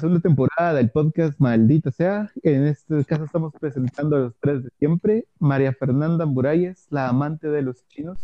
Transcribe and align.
segunda 0.00 0.20
temporada 0.20 0.74
del 0.74 0.90
podcast 0.90 1.38
Maldita 1.38 1.90
sea. 1.90 2.32
En 2.42 2.66
este 2.66 3.04
caso 3.04 3.24
estamos 3.24 3.52
presentando 3.60 4.16
a 4.16 4.20
los 4.20 4.34
tres 4.40 4.64
de 4.64 4.70
siempre. 4.78 5.26
María 5.38 5.74
Fernanda 5.74 6.24
Muralles, 6.24 6.86
la 6.88 7.08
amante 7.08 7.48
de 7.48 7.60
los 7.60 7.86
chinos. 7.88 8.18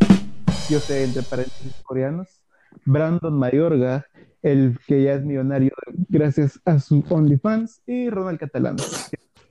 Yo 0.71 0.81
sé, 0.81 1.05
entre 1.05 1.23
paréntesis 1.23 1.75
coreanos. 1.83 2.41
Brandon 2.87 3.39
Mayorga, 3.39 4.07
el 4.43 4.79
que 4.87 5.03
ya 5.03 5.15
es 5.15 5.25
millonario 5.25 5.73
gracias 6.09 6.61
a 6.65 6.79
su 6.79 7.05
OnlyFans. 7.11 7.83
Y 7.87 8.09
Ronald 8.09 8.39
Catalán. 8.39 8.77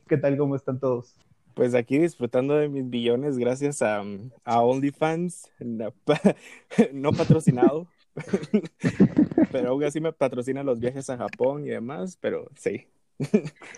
¿Qué 0.08 0.18
tal? 0.18 0.36
¿Cómo 0.38 0.56
están 0.56 0.80
todos? 0.80 1.16
Pues 1.54 1.76
aquí 1.76 2.00
disfrutando 2.00 2.56
de 2.56 2.70
mis 2.70 2.90
billones 2.90 3.38
gracias 3.38 3.82
a, 3.82 4.04
OnlyFans, 4.46 5.50
no 6.94 7.14
patrocinado, 7.14 7.88
pero 9.52 9.70
aún 9.70 9.84
así 9.84 10.00
me 10.00 10.12
patrocina 10.14 10.64
los 10.64 10.80
viajes 10.80 11.10
a 11.10 11.18
Japón 11.18 11.66
y 11.66 11.70
demás, 11.70 12.18
pero 12.20 12.50
sí. 12.58 12.88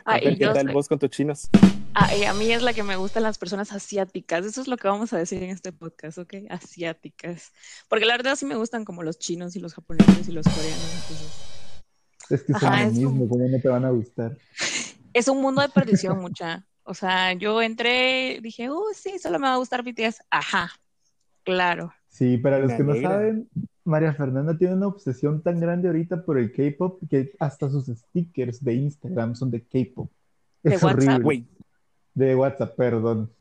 Ah, 0.05 0.19
¿Qué 0.19 0.31
y 0.31 0.35
yo 0.37 0.53
tal 0.53 0.67
sé- 0.67 0.73
vos 0.73 0.87
con 0.87 0.97
tus 0.99 1.09
chinos? 1.11 1.49
ah, 1.93 2.15
y 2.15 2.23
a 2.23 2.33
mí 2.33 2.51
es 2.51 2.61
la 2.63 2.73
que 2.73 2.83
me 2.83 2.95
gustan 2.95 3.23
las 3.23 3.37
personas 3.37 3.71
asiáticas. 3.71 4.45
Eso 4.45 4.61
es 4.61 4.67
lo 4.67 4.77
que 4.77 4.87
vamos 4.87 5.13
a 5.13 5.17
decir 5.17 5.43
en 5.43 5.49
este 5.51 5.71
podcast, 5.71 6.17
¿ok? 6.17 6.33
Asiáticas. 6.49 7.51
Porque 7.87 8.05
la 8.05 8.17
verdad 8.17 8.35
sí 8.35 8.45
me 8.45 8.55
gustan 8.55 8.83
como 8.85 9.03
los 9.03 9.19
chinos 9.19 9.55
y 9.55 9.59
los 9.59 9.73
japoneses 9.75 10.27
y 10.27 10.31
los 10.31 10.45
coreanos. 10.47 10.93
entonces- 10.93 11.43
Es 12.29 12.43
que 12.43 12.53
son 12.53 12.65
Ajá, 12.65 12.81
lo 12.83 12.87
es 12.87 12.93
mismo, 12.93 13.09
como- 13.11 13.29
¿cómo 13.29 13.47
no 13.47 13.59
te 13.61 13.69
van 13.69 13.85
a 13.85 13.89
gustar? 13.91 14.37
Es 15.13 15.27
un 15.27 15.41
mundo 15.41 15.61
de 15.63 15.69
perdición, 15.69 16.19
mucha. 16.19 16.67
O 16.83 16.93
sea, 16.93 17.33
yo 17.33 17.59
entré, 17.63 18.39
dije, 18.41 18.69
uh, 18.69 18.83
sí, 18.93 19.17
solo 19.17 19.39
me 19.39 19.47
va 19.47 19.55
a 19.55 19.57
gustar 19.57 19.81
BTS. 19.83 20.21
Ajá, 20.29 20.69
claro. 21.43 21.91
Sí, 22.07 22.37
para 22.37 22.59
los 22.59 22.69
Me 22.71 22.77
que 22.77 22.83
no 22.83 22.95
saben, 23.01 23.49
María 23.87 24.13
Fernanda 24.13 24.57
tiene 24.57 24.73
una 24.75 24.87
obsesión 24.87 25.41
tan 25.41 25.59
grande 25.59 25.87
ahorita 25.87 26.23
por 26.25 26.37
el 26.37 26.51
K-pop 26.51 27.01
que 27.09 27.31
hasta 27.39 27.69
sus 27.69 27.85
stickers 27.87 28.63
de 28.63 28.73
Instagram 28.73 29.33
son 29.35 29.49
de 29.49 29.61
K-pop. 29.61 30.09
¿De 30.61 30.75
Es 30.75 30.83
WhatsApp? 30.83 30.97
horrible. 30.99 31.23
Güey. 31.23 31.45
De 32.13 32.35
WhatsApp, 32.35 32.75
perdón. 32.75 33.31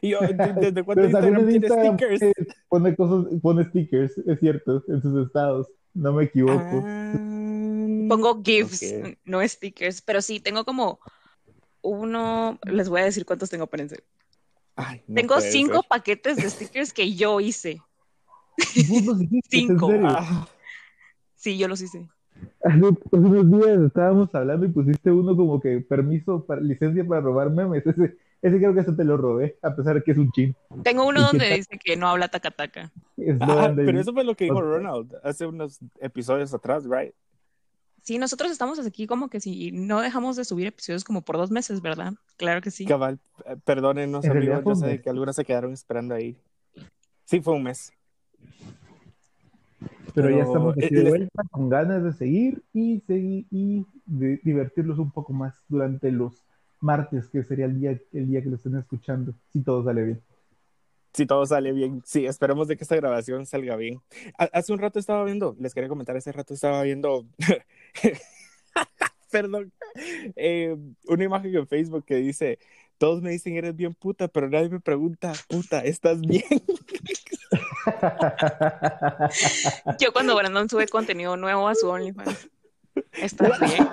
y 0.00 0.08
yo, 0.10 0.20
¿de- 0.20 0.54
¿desde 0.60 0.82
cuándo 0.82 1.04
Instagram 1.04 1.34
en 1.40 1.48
tiene 1.48 1.66
Instagram 1.66 1.96
stickers? 1.98 2.34
pone 2.68 2.96
cosas, 2.96 3.32
pone 3.40 3.64
stickers, 3.64 4.18
es 4.18 4.40
cierto, 4.40 4.82
en 4.88 5.00
sus 5.02 5.26
estados. 5.26 5.68
No 5.94 6.12
me 6.12 6.24
equivoco. 6.24 6.82
Ah, 6.84 7.12
Pongo 8.08 8.42
GIFs, 8.42 8.94
no 9.24 9.46
stickers, 9.46 10.02
pero 10.02 10.20
sí, 10.20 10.40
tengo 10.40 10.64
como 10.64 10.98
uno, 11.82 12.58
les 12.64 12.88
voy 12.88 13.00
a 13.00 13.04
decir 13.04 13.24
cuántos 13.24 13.48
tengo, 13.50 13.64
espérense. 13.64 14.02
Ay, 14.76 15.02
no 15.06 15.14
Tengo 15.14 15.40
cinco 15.40 15.80
ser. 15.82 15.88
paquetes 15.88 16.36
de 16.36 16.50
stickers 16.50 16.92
que 16.92 17.14
yo 17.14 17.40
hice. 17.40 17.80
Vos 18.88 19.04
los 19.04 19.22
hiciste, 19.22 19.58
en 19.58 19.68
Cinco. 19.68 19.88
serio. 19.88 20.08
Ah, 20.08 20.48
Sí, 21.44 21.58
yo 21.58 21.68
los 21.68 21.82
hice. 21.82 22.08
Hace 22.64 22.78
hace 22.78 23.16
unos 23.16 23.50
días 23.50 23.78
estábamos 23.80 24.34
hablando 24.34 24.64
y 24.66 24.70
pusiste 24.70 25.10
uno 25.10 25.36
como 25.36 25.60
que 25.60 25.80
permiso, 25.80 26.44
para, 26.44 26.60
licencia 26.60 27.06
para 27.06 27.20
robar 27.20 27.50
memes. 27.50 27.86
Ese, 27.86 28.16
ese 28.40 28.58
creo 28.58 28.74
que 28.74 28.80
ese 28.80 28.92
te 28.92 29.04
lo 29.04 29.16
robé, 29.16 29.58
a 29.62 29.74
pesar 29.74 29.94
de 29.94 30.02
que 30.02 30.12
es 30.12 30.18
un 30.18 30.30
chin. 30.32 30.56
Tengo 30.82 31.06
uno 31.06 31.20
¿Y 31.20 31.22
qué 31.22 31.26
donde 31.28 31.56
dice 31.56 31.78
que 31.78 31.96
no 31.96 32.08
habla 32.08 32.28
taca-taca. 32.28 32.92
Eslogan 33.16 33.72
ah, 33.72 33.74
pero 33.76 33.98
eso 33.98 34.12
fue 34.12 34.24
lo 34.24 34.34
que 34.34 34.44
dijo. 34.44 34.60
Ronald 34.60 35.14
hace 35.22 35.46
unos 35.46 35.78
episodios 36.00 36.52
atrás, 36.52 36.84
right? 36.84 37.14
Sí, 38.02 38.18
nosotros 38.18 38.50
estamos 38.50 38.78
aquí 38.86 39.06
como 39.06 39.30
que 39.30 39.40
si 39.40 39.72
no 39.72 40.02
dejamos 40.02 40.36
de 40.36 40.44
subir 40.44 40.66
episodios 40.66 41.04
como 41.04 41.22
por 41.22 41.38
dos 41.38 41.50
meses, 41.50 41.80
¿verdad? 41.80 42.12
Claro 42.36 42.60
que 42.60 42.70
sí. 42.70 42.84
Cabal, 42.84 43.18
eh, 43.46 43.56
perdónenos 43.64 44.26
En 44.26 44.32
amigos, 44.32 44.62
yo 44.62 44.74
sé 44.74 45.00
que 45.00 45.08
algunos 45.08 45.36
se 45.36 45.44
quedaron 45.46 45.72
esperando 45.72 46.14
ahí. 46.14 46.36
Sí, 47.24 47.40
fue 47.40 47.54
un 47.54 47.62
mes. 47.62 47.93
Pero 50.14 50.28
ya 50.30 50.36
Pero, 50.36 50.46
estamos 50.46 50.72
aquí 50.76 50.86
eh, 50.86 50.90
de 50.90 51.02
les- 51.02 51.08
vuelta 51.10 51.42
con 51.50 51.68
ganas 51.68 52.04
de 52.04 52.12
seguir 52.12 52.62
y 52.72 53.00
seguir 53.06 53.46
y 53.50 53.84
de 54.06 54.40
divertirlos 54.44 54.98
un 54.98 55.10
poco 55.10 55.32
más 55.32 55.54
durante 55.68 56.10
los 56.12 56.42
martes, 56.80 57.28
que 57.28 57.42
sería 57.42 57.64
el 57.66 57.80
día, 57.80 57.98
el 58.12 58.28
día 58.28 58.42
que 58.42 58.48
lo 58.50 58.56
estén 58.56 58.76
escuchando, 58.76 59.34
si 59.52 59.60
todo 59.62 59.82
sale 59.84 60.04
bien. 60.04 60.20
Si 61.14 61.26
todo 61.26 61.46
sale 61.46 61.72
bien, 61.72 62.02
sí, 62.04 62.26
esperemos 62.26 62.66
de 62.68 62.76
que 62.76 62.82
esta 62.84 62.96
grabación 62.96 63.46
salga 63.46 63.76
bien. 63.76 64.00
Ha- 64.36 64.50
Hace 64.52 64.72
un 64.72 64.78
rato 64.80 64.98
estaba 64.98 65.24
viendo, 65.24 65.56
les 65.60 65.72
quería 65.72 65.88
comentar, 65.88 66.16
hace 66.16 66.32
rato 66.32 66.54
estaba 66.54 66.82
viendo, 66.82 67.24
perdón, 69.30 69.72
eh, 70.36 70.76
una 71.08 71.24
imagen 71.24 71.54
en 71.54 71.66
Facebook 71.68 72.04
que 72.04 72.16
dice, 72.16 72.58
todos 72.98 73.22
me 73.22 73.30
dicen 73.30 73.56
eres 73.56 73.74
bien 73.76 73.94
puta, 73.94 74.28
pero 74.28 74.48
nadie 74.48 74.68
me 74.68 74.80
pregunta, 74.80 75.32
puta, 75.48 75.80
¿estás 75.84 76.20
bien? 76.20 76.42
Yo 80.00 80.12
cuando 80.12 80.34
Brandon 80.36 80.68
sube 80.68 80.88
contenido 80.88 81.36
nuevo 81.36 81.68
a 81.68 81.74
su 81.74 81.88
OnlyFans. 81.88 82.48
¿Estás 83.12 83.58
bien? 83.60 83.88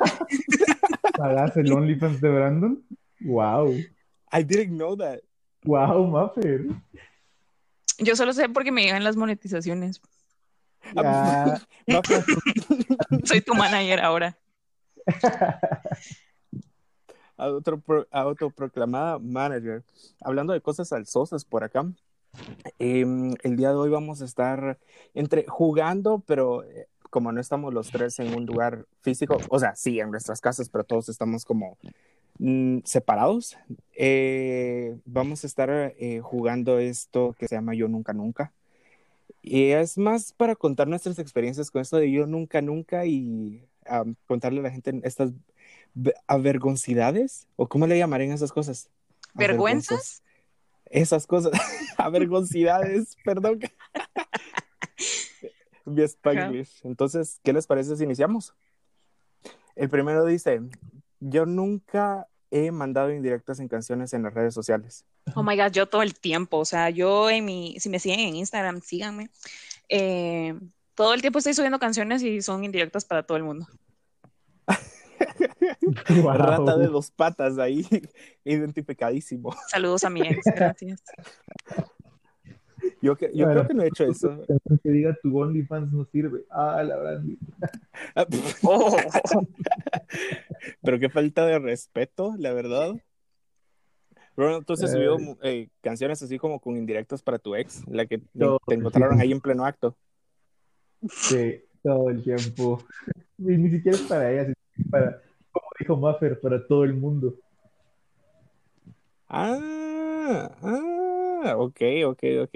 ¿Pagas 1.18 1.58
el 1.58 1.72
OnlyFans 1.72 2.22
de 2.22 2.30
Brandon? 2.30 2.84
Wow, 3.22 3.74
I 4.32 4.44
didn't 4.44 4.78
know 4.78 4.96
that. 4.98 5.20
wow, 5.64 6.06
Maffer. 6.08 6.66
Yo 8.00 8.16
solo 8.16 8.34
sé 8.34 8.50
porque 8.50 8.72
me 8.72 8.84
llegan 8.84 9.04
las 9.04 9.16
monetizaciones. 9.16 10.02
No, 10.96 11.54
Soy 13.26 13.42
tu 13.42 13.54
manager 13.54 14.00
ahora. 14.00 14.38
Autopro- 17.38 18.08
autoproclamada 18.12 19.20
manager. 19.20 19.84
Hablando 20.22 20.54
de 20.54 20.62
cosas 20.62 20.92
alzosas 20.94 21.46
por 21.46 21.64
acá, 21.64 21.86
em, 22.80 23.34
el 23.44 23.56
día 23.58 23.70
de 23.70 23.76
hoy 23.76 23.90
vamos 23.90 24.22
a 24.22 24.26
estar 24.26 24.78
entre 25.14 25.46
jugando, 25.48 26.24
pero 26.26 26.64
eh, 26.64 26.88
como 27.10 27.32
no 27.32 27.42
estamos 27.42 27.74
los 27.74 27.92
tres 27.92 28.20
en 28.20 28.34
un 28.34 28.46
lugar 28.46 28.86
físico, 29.02 29.38
o 29.50 29.60
sea, 29.60 29.76
sí, 29.76 30.00
en 30.00 30.12
nuestras 30.12 30.42
casas, 30.42 30.70
pero 30.70 30.84
todos 30.84 31.10
estamos 31.10 31.46
como 31.46 31.78
mm, 32.40 32.80
separados, 32.86 33.58
eh, 33.94 34.98
vamos 35.06 35.44
a 35.44 35.48
estar 35.48 35.70
eh, 35.98 36.22
jugando 36.22 36.80
esto 36.80 37.36
que 37.38 37.48
se 37.48 37.56
llama 37.56 37.76
Yo 37.76 37.88
Nunca 37.88 38.14
Nunca. 38.14 38.54
Y 39.44 39.72
es 39.72 39.98
más 39.98 40.34
para 40.34 40.56
contar 40.56 40.88
nuestras 40.88 41.18
experiencias 41.20 41.72
con 41.72 41.82
esto 41.82 41.98
de 41.98 42.12
Yo 42.12 42.28
Nunca 42.28 42.62
Nunca 42.62 43.06
y 43.06 43.64
contarle 44.28 44.60
a 44.60 44.64
la 44.64 44.72
gente 44.72 45.00
estas 45.04 45.32
ve- 45.94 46.14
avergoncidades, 46.28 47.48
o 47.56 47.68
cómo 47.68 47.88
le 47.88 47.98
llamarían 47.98 48.32
esas 48.32 48.52
cosas. 48.52 48.90
¿Vergüenzas? 49.34 50.21
Esas 50.92 51.26
cosas, 51.26 51.54
avergoncidades, 51.98 53.16
perdón. 53.26 53.60
Mi 55.86 56.04
Spanglish. 56.04 56.82
Entonces, 56.84 57.40
¿qué 57.44 57.54
les 57.54 57.66
parece 57.66 57.96
si 57.96 58.04
iniciamos? 58.04 58.54
El 59.76 59.90
primero 59.90 60.26
dice, 60.26 60.62
yo 61.20 61.46
nunca 61.46 62.28
he 62.52 62.72
mandado 62.72 63.12
indirectas 63.12 63.60
en 63.60 63.68
canciones 63.68 64.14
en 64.14 64.24
las 64.24 64.34
redes 64.34 64.54
sociales. 64.54 65.06
Oh 65.36 65.44
my 65.44 65.56
God, 65.56 65.72
yo 65.72 65.88
todo 65.88 66.02
el 66.02 66.14
tiempo. 66.14 66.58
O 66.58 66.66
sea, 66.66 66.90
yo 66.90 67.30
en 67.30 67.46
mi, 67.46 67.80
si 67.80 67.90
me 67.90 68.00
siguen 68.00 68.20
en 68.20 68.36
Instagram, 68.36 68.82
síganme. 68.82 69.30
Eh, 69.90 70.60
todo 70.94 71.14
el 71.14 71.22
tiempo 71.22 71.40
estoy 71.40 71.54
subiendo 71.54 71.80
canciones 71.80 72.22
y 72.22 72.42
son 72.42 72.64
indirectas 72.64 73.06
para 73.06 73.24
todo 73.24 73.38
el 73.38 73.44
mundo. 73.44 73.68
Wow. 76.24 76.34
Rata 76.34 76.78
de 76.78 76.88
dos 76.88 77.12
patas 77.12 77.58
ahí, 77.58 77.86
identificadísimo. 78.46 79.56
Saludos 79.68 80.04
a 80.04 80.10
mi 80.10 80.22
ex, 80.22 80.40
gracias. 80.56 81.02
Yo, 83.02 83.16
que- 83.16 83.32
yo 83.34 83.46
Bueno. 83.46 83.52
creo 83.62 83.68
que 83.68 83.74
no 83.76 83.84
he 83.84 83.88
hecho 83.88 84.04
eso. 84.06 84.44
Que 84.84 84.90
diga 84.90 85.16
tu 85.22 85.38
OnlyFans 85.40 85.92
no 85.94 86.06
sirve. 86.06 86.46
Ah, 86.50 86.84
la 86.84 86.98
Brandy. 86.98 87.38
Oh, 88.64 88.98
Pero 90.82 91.00
qué 91.00 91.10
falta 91.10 91.46
de 91.46 91.60
respeto, 91.60 92.36
la 92.38 92.54
verdad. 92.54 92.94
Ronald, 94.36 94.66
tú 94.66 94.74
has 94.74 94.84
Eh. 94.84 94.88
subido 94.88 95.18
eh, 95.44 95.70
canciones 95.82 96.22
así 96.24 96.38
como 96.40 96.60
con 96.60 96.78
indirectas 96.78 97.22
para 97.22 97.38
tu 97.38 97.56
ex, 97.56 97.84
la 97.88 98.06
que 98.06 98.18
te 98.20 98.74
encontraron 98.76 99.20
ahí 99.20 99.32
en 99.32 99.42
pleno 99.42 99.66
acto. 99.66 99.96
Sí, 101.10 101.62
todo 101.84 102.10
el 102.10 102.24
tiempo. 102.24 102.84
Y 103.38 103.44
ni 103.58 103.70
siquiera 103.72 103.98
es 103.98 104.04
para 104.04 104.32
ella, 104.32 104.44
sino 104.46 104.56
para, 104.90 105.22
como 105.52 105.68
dijo 105.80 105.98
Maffer, 105.98 106.40
para 106.40 106.66
todo 106.68 106.84
el 106.84 106.94
mundo. 106.94 107.36
Ah, 109.28 110.52
ah, 110.62 111.56
ok, 111.58 111.82
ok, 112.06 112.24
ok. 112.44 112.56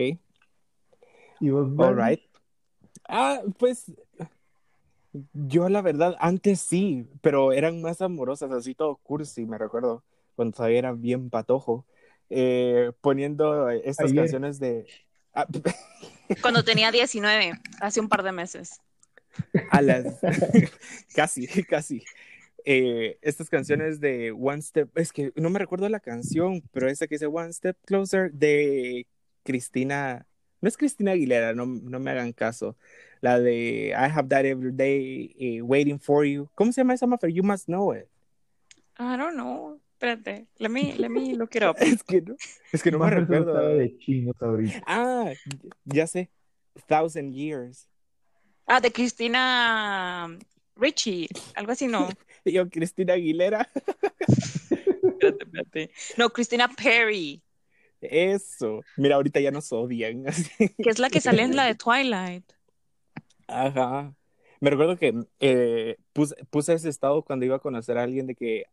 Y 1.39 1.50
vos, 1.50 1.71
All 1.77 1.95
right. 1.95 2.21
Ah, 3.07 3.41
pues 3.57 3.91
yo 5.33 5.69
la 5.69 5.81
verdad 5.81 6.15
antes 6.19 6.59
sí, 6.59 7.07
pero 7.21 7.53
eran 7.53 7.81
más 7.81 8.01
amorosas, 8.01 8.51
así 8.51 8.75
todo 8.75 8.97
cursi, 8.97 9.45
me 9.45 9.57
recuerdo, 9.57 10.03
cuando 10.35 10.56
todavía 10.56 10.79
era 10.79 10.91
bien 10.91 11.29
patojo, 11.29 11.85
eh, 12.29 12.91
poniendo 13.01 13.69
estas 13.69 14.12
Ayer. 14.12 14.23
canciones 14.23 14.59
de... 14.59 14.85
ah, 15.33 15.47
cuando 16.41 16.63
tenía 16.63 16.91
19, 16.91 17.53
hace 17.79 18.00
un 18.00 18.09
par 18.09 18.23
de 18.23 18.31
meses. 18.31 18.81
A 19.72 19.82
las 19.82 20.06
casi, 21.16 21.48
casi. 21.64 22.04
Eh, 22.68 23.20
estas 23.22 23.50
canciones 23.50 24.00
de 24.00 24.32
One 24.32 24.62
Step, 24.62 24.90
es 24.98 25.14
que 25.14 25.32
no 25.36 25.50
me 25.52 25.60
recuerdo 25.60 25.88
la 25.90 26.00
canción, 26.00 26.64
pero 26.72 26.90
esa 26.90 27.06
que 27.08 27.16
dice 27.16 27.28
One 27.28 27.54
Step 27.54 27.78
Closer 27.86 28.32
de 28.32 29.06
Cristina, 29.44 30.26
no 30.62 30.68
es 30.68 30.76
Cristina 30.78 31.12
Aguilera, 31.12 31.54
no, 31.54 31.68
no 31.68 32.00
me 32.00 32.10
hagan 32.12 32.34
caso. 32.34 32.76
La 33.22 33.40
de 33.40 33.90
I 33.90 34.10
have 34.12 34.30
that 34.30 34.46
every 34.46 34.72
day 34.72 35.36
eh, 35.40 35.62
waiting 35.62 36.00
for 36.00 36.26
you. 36.26 36.50
¿Cómo 36.56 36.72
se 36.72 36.82
llama 36.82 36.94
esa 36.96 37.06
mujer? 37.08 37.30
You 37.32 37.44
must 37.44 37.66
know 37.66 37.94
it. 37.94 38.08
I 38.98 39.16
don't 39.18 39.34
know. 39.36 39.80
Espérate. 40.00 40.48
Let 40.58 40.70
me, 40.70 40.94
let 40.98 41.10
me 41.10 41.36
look 41.36 41.56
it 41.56 41.64
up. 41.64 41.78
Es 41.80 42.04
que 42.04 42.22
no, 42.22 42.36
es 42.72 42.82
que 42.84 42.92
no 42.92 42.98
me 43.00 43.06
Mafer 43.06 43.20
recuerdo. 43.22 43.54
sabe 43.54 43.76
de 43.76 43.98
chinos 44.00 44.36
ahorita. 44.40 44.82
Ah, 44.88 45.32
ya 45.86 46.08
sé. 46.08 46.30
Thousand 46.88 47.34
Years. 47.34 47.88
Ah, 48.65 48.79
de 48.79 48.91
Cristina 48.91 50.38
Richie. 50.75 51.27
Algo 51.56 51.71
así, 51.71 51.88
no. 51.88 52.09
Yo, 52.45 52.69
Cristina 52.69 53.13
Aguilera. 53.13 53.69
Espérate, 55.03 55.44
espérate. 55.44 55.91
No, 56.17 56.29
Cristina 56.29 56.67
Perry. 56.67 57.41
Eso. 58.01 58.81
Mira, 58.97 59.15
ahorita 59.15 59.39
ya 59.39 59.51
nos 59.51 59.71
odian. 59.71 60.27
así. 60.27 60.50
Que 60.57 60.89
es 60.89 61.00
la 61.00 61.09
que 61.09 61.21
sale 61.21 61.44
en 61.44 61.56
la 61.56 61.65
de 61.65 61.75
Twilight. 61.75 62.45
Ajá. 63.47 64.13
Me 64.59 64.69
recuerdo 64.69 64.97
que 64.97 65.13
eh, 65.39 65.97
puse, 66.15 66.33
puse 66.50 66.73
ese 66.73 66.88
estado 66.88 67.23
cuando 67.23 67.45
iba 67.45 67.57
a 67.57 67.59
conocer 67.59 67.97
a 67.97 68.03
alguien 68.03 68.25
de 68.25 68.35
que 68.35 68.63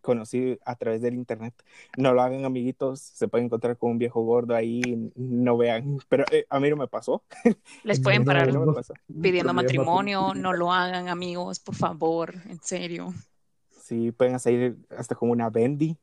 conocí 0.00 0.58
a 0.64 0.74
través 0.74 1.00
del 1.00 1.14
internet. 1.14 1.54
No 1.96 2.12
lo 2.12 2.20
hagan, 2.20 2.44
amiguitos. 2.44 3.00
Se 3.00 3.28
pueden 3.28 3.46
encontrar 3.46 3.78
con 3.78 3.92
un 3.92 3.98
viejo 3.98 4.22
gordo 4.22 4.56
ahí. 4.56 5.12
No 5.14 5.56
vean. 5.56 5.98
Pero 6.08 6.24
eh, 6.32 6.44
a 6.50 6.58
mí 6.58 6.68
no 6.68 6.76
me 6.76 6.88
pasó. 6.88 7.22
Les 7.84 8.00
pueden 8.00 8.24
parar 8.26 8.52
no 8.52 8.74
pidiendo 9.22 9.54
matrimonio. 9.54 10.34
No 10.34 10.52
lo 10.52 10.72
hagan, 10.72 11.08
amigos, 11.08 11.60
por 11.60 11.76
favor. 11.76 12.34
En 12.48 12.60
serio. 12.60 13.14
Sí, 13.80 14.10
pueden 14.10 14.40
salir 14.40 14.76
hasta 14.90 15.14
como 15.14 15.30
una 15.30 15.50
bendy. 15.50 15.96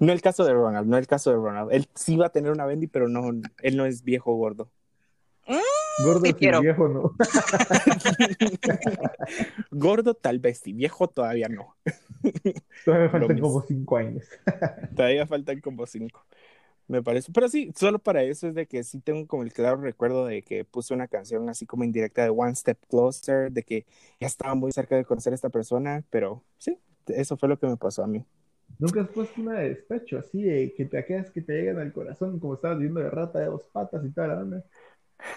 no 0.00 0.10
el 0.10 0.22
caso 0.22 0.44
de 0.44 0.54
Ronald, 0.54 0.88
no 0.88 0.96
el 0.96 1.06
caso 1.06 1.30
de 1.30 1.36
Ronald. 1.36 1.70
Él 1.70 1.86
sí 1.94 2.16
va 2.16 2.26
a 2.26 2.32
tener 2.32 2.50
una 2.50 2.64
bendy, 2.64 2.86
pero 2.86 3.08
no, 3.08 3.30
él 3.62 3.76
no 3.76 3.84
es 3.84 4.02
viejo 4.02 4.34
gordo. 4.34 4.70
Gordo 6.04 6.26
Sí 6.26 6.34
y 6.38 6.60
viejo, 6.60 6.88
¿no? 6.88 7.14
Gordo 9.70 10.14
tal 10.14 10.38
vez 10.38 10.58
sí, 10.58 10.72
viejo 10.72 11.08
todavía 11.08 11.48
no. 11.48 11.74
Todavía 12.84 13.06
me 13.06 13.10
faltan 13.10 13.38
como 13.38 13.62
cinco 13.62 13.96
años. 13.96 14.24
Todavía 14.96 15.26
faltan 15.26 15.60
como 15.60 15.86
cinco. 15.86 16.24
Me 16.88 17.02
parece. 17.02 17.32
Pero 17.32 17.48
sí, 17.48 17.72
solo 17.76 17.98
para 17.98 18.22
eso 18.22 18.48
es 18.48 18.54
de 18.54 18.66
que 18.66 18.84
sí 18.84 19.00
tengo 19.00 19.26
como 19.26 19.42
el 19.42 19.52
claro 19.52 19.76
recuerdo 19.76 20.26
de 20.26 20.42
que 20.42 20.64
puse 20.64 20.94
una 20.94 21.08
canción 21.08 21.48
así 21.48 21.64
como 21.64 21.84
indirecta 21.84 22.22
de 22.22 22.30
One 22.30 22.54
Step 22.54 22.78
Closer, 22.88 23.50
de 23.50 23.62
que 23.62 23.86
ya 24.20 24.26
estaba 24.26 24.54
muy 24.54 24.72
cerca 24.72 24.96
de 24.96 25.04
conocer 25.04 25.32
a 25.32 25.36
esta 25.36 25.48
persona, 25.48 26.04
pero 26.10 26.42
sí, 26.58 26.78
eso 27.06 27.36
fue 27.36 27.48
lo 27.48 27.58
que 27.58 27.66
me 27.66 27.76
pasó 27.76 28.04
a 28.04 28.06
mí. 28.06 28.24
Nunca 28.78 29.02
has 29.02 29.08
puesto 29.08 29.40
una 29.40 29.60
de 29.60 29.70
despecho 29.70 30.18
así 30.18 30.42
de 30.42 30.74
que 30.74 30.84
te 30.84 31.04
quedas 31.04 31.30
que 31.30 31.40
te 31.40 31.52
llegan 31.52 31.78
al 31.78 31.92
corazón, 31.92 32.40
como 32.40 32.54
estabas 32.54 32.78
viendo 32.78 33.00
de 33.00 33.10
rata 33.10 33.38
de 33.38 33.46
dos 33.46 33.62
patas 33.72 34.04
y 34.04 34.10
toda 34.10 34.28
la 34.28 34.38
onda. 34.38 34.64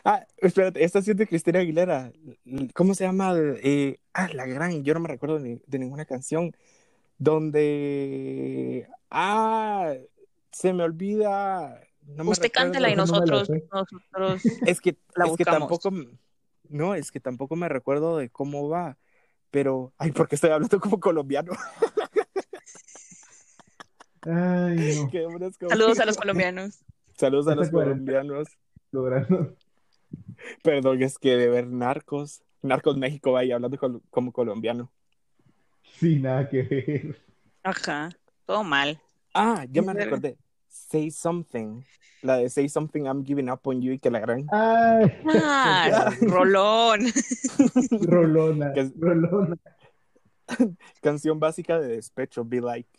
Ah, 0.03 0.25
espérate, 0.37 0.83
esta 0.83 1.01
sí 1.01 1.11
es 1.11 1.17
de 1.17 1.27
Cristina 1.27 1.59
Aguilera. 1.59 2.11
¿Cómo 2.73 2.93
se 2.95 3.03
llama? 3.03 3.33
Eh, 3.37 3.99
ah, 4.13 4.29
la 4.33 4.45
gran, 4.45 4.83
yo 4.83 4.93
no 4.93 4.99
me 4.99 5.09
recuerdo 5.09 5.39
ni- 5.39 5.61
de 5.65 5.79
ninguna 5.79 6.05
canción 6.05 6.55
donde... 7.17 8.87
Ah, 9.09 9.93
se 10.51 10.73
me 10.73 10.83
olvida. 10.83 11.81
No 12.01 12.23
me 12.23 12.31
Usted 12.31 12.51
cántela 12.51 12.89
y 12.89 12.95
nosotros. 12.95 13.49
Es 14.65 14.81
que, 14.81 14.97
La 15.15 15.25
es 15.25 15.35
que 15.35 15.45
tampoco, 15.45 15.91
no, 16.69 16.95
es 16.95 17.11
que 17.11 17.19
tampoco 17.19 17.55
me 17.55 17.67
recuerdo 17.69 18.17
de 18.17 18.29
cómo 18.29 18.69
va, 18.69 18.97
pero, 19.51 19.93
ay, 19.97 20.11
porque 20.11 20.35
estoy 20.35 20.51
hablando 20.51 20.79
como 20.79 20.99
colombiano. 20.99 21.53
Ay, 24.21 24.95
no. 24.95 25.09
Saludos 25.69 25.99
a 25.99 26.05
los 26.05 26.17
colombianos. 26.17 26.83
Saludos 27.17 27.47
a 27.47 27.55
los 27.55 27.69
colombianos. 27.69 28.47
Logrando. 28.91 29.55
Perdón, 30.63 31.01
es 31.03 31.17
que 31.17 31.35
de 31.35 31.49
ver 31.49 31.67
Narcos, 31.67 32.41
Narcos 32.61 32.97
México, 32.97 33.31
vaya, 33.31 33.55
hablando 33.55 33.77
col- 33.77 34.01
como 34.09 34.31
colombiano. 34.31 34.91
Sin 35.99 36.23
nada 36.23 36.49
que 36.49 36.61
ver. 36.63 37.21
Ajá. 37.63 38.09
Todo 38.45 38.63
mal. 38.63 38.99
Ah, 39.33 39.65
ya 39.71 39.81
me 39.81 39.93
recordé. 39.93 40.37
Say 40.67 41.09
Something. 41.11 41.81
La 42.21 42.37
de 42.37 42.49
Say 42.49 42.69
Something, 42.69 43.03
I'm 43.05 43.23
Giving 43.25 43.49
Up 43.49 43.61
on 43.63 43.81
You 43.81 43.93
y 43.93 43.99
que 43.99 44.09
la 44.09 44.19
gran. 44.19 44.45
Ay, 44.51 45.11
Ah, 45.27 46.09
Rolón. 46.21 47.01
Rolona, 48.01 48.73
Rolona. 48.99 49.57
Canción 51.01 51.39
básica 51.39 51.79
de 51.79 51.87
despecho, 51.95 52.43
Be 52.45 52.61
Like. 52.61 52.89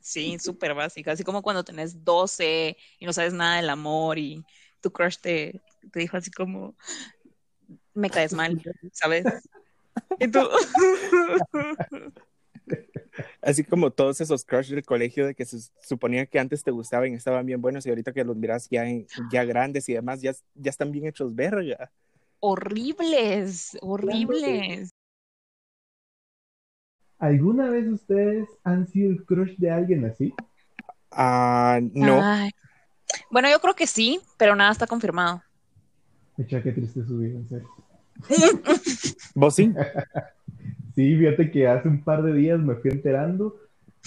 Sí, 0.00 0.38
súper 0.38 0.74
básica. 0.74 1.12
Así 1.12 1.22
como 1.24 1.42
cuando 1.42 1.64
tenés 1.64 2.04
12 2.04 2.76
y 2.98 3.06
no 3.06 3.12
sabes 3.12 3.32
nada 3.32 3.56
del 3.56 3.70
amor 3.70 4.18
y 4.18 4.44
tu 4.80 4.90
crush 4.92 5.16
te, 5.18 5.60
te 5.90 6.00
dijo 6.00 6.16
así 6.16 6.30
como, 6.30 6.74
me 7.94 8.10
caes 8.10 8.32
mal, 8.34 8.62
¿sabes? 8.92 9.24
Y 10.20 10.28
tú, 10.28 10.40
Así 13.40 13.64
como 13.64 13.90
todos 13.90 14.20
esos 14.20 14.44
crush 14.44 14.70
del 14.70 14.84
colegio 14.84 15.26
de 15.26 15.34
que 15.34 15.44
se 15.44 15.58
suponía 15.82 16.26
que 16.26 16.38
antes 16.38 16.62
te 16.62 16.70
gustaban 16.70 17.12
y 17.12 17.14
estaban 17.16 17.44
bien 17.44 17.60
buenos 17.60 17.84
y 17.84 17.88
ahorita 17.88 18.12
que 18.12 18.24
los 18.24 18.36
miras 18.36 18.68
ya, 18.70 18.86
en- 18.88 19.06
ya 19.30 19.44
grandes 19.44 19.88
y 19.88 19.94
demás, 19.94 20.20
ya, 20.22 20.32
ya 20.54 20.70
están 20.70 20.92
bien 20.92 21.06
hechos 21.06 21.34
verga. 21.34 21.90
horribles, 22.40 23.76
horribles. 23.80 24.90
¿Alguna 27.18 27.70
vez 27.70 27.86
ustedes 27.88 28.48
han 28.64 28.88
sido 28.88 29.10
el 29.10 29.24
crush 29.24 29.56
de 29.56 29.70
alguien 29.70 30.04
así? 30.04 30.32
Ah, 31.10 31.80
no. 31.82 32.20
Ay. 32.24 32.50
Bueno, 33.30 33.48
yo 33.50 33.60
creo 33.60 33.74
que 33.74 33.86
sí, 33.86 34.20
pero 34.38 34.56
nada 34.56 34.72
está 34.72 34.86
confirmado. 34.86 35.42
Echa, 36.42 36.62
qué 36.62 36.72
triste 36.72 37.04
su 37.04 37.18
vida, 37.18 37.38
en 37.38 37.48
serio. 37.48 37.68
¿Vos 39.34 39.54
sí? 39.54 39.74
Sí, 40.94 41.16
fíjate 41.16 41.50
que 41.50 41.66
hace 41.68 41.88
un 41.88 42.02
par 42.04 42.22
de 42.22 42.34
días 42.34 42.60
me 42.60 42.74
fui 42.76 42.90
enterando 42.90 43.56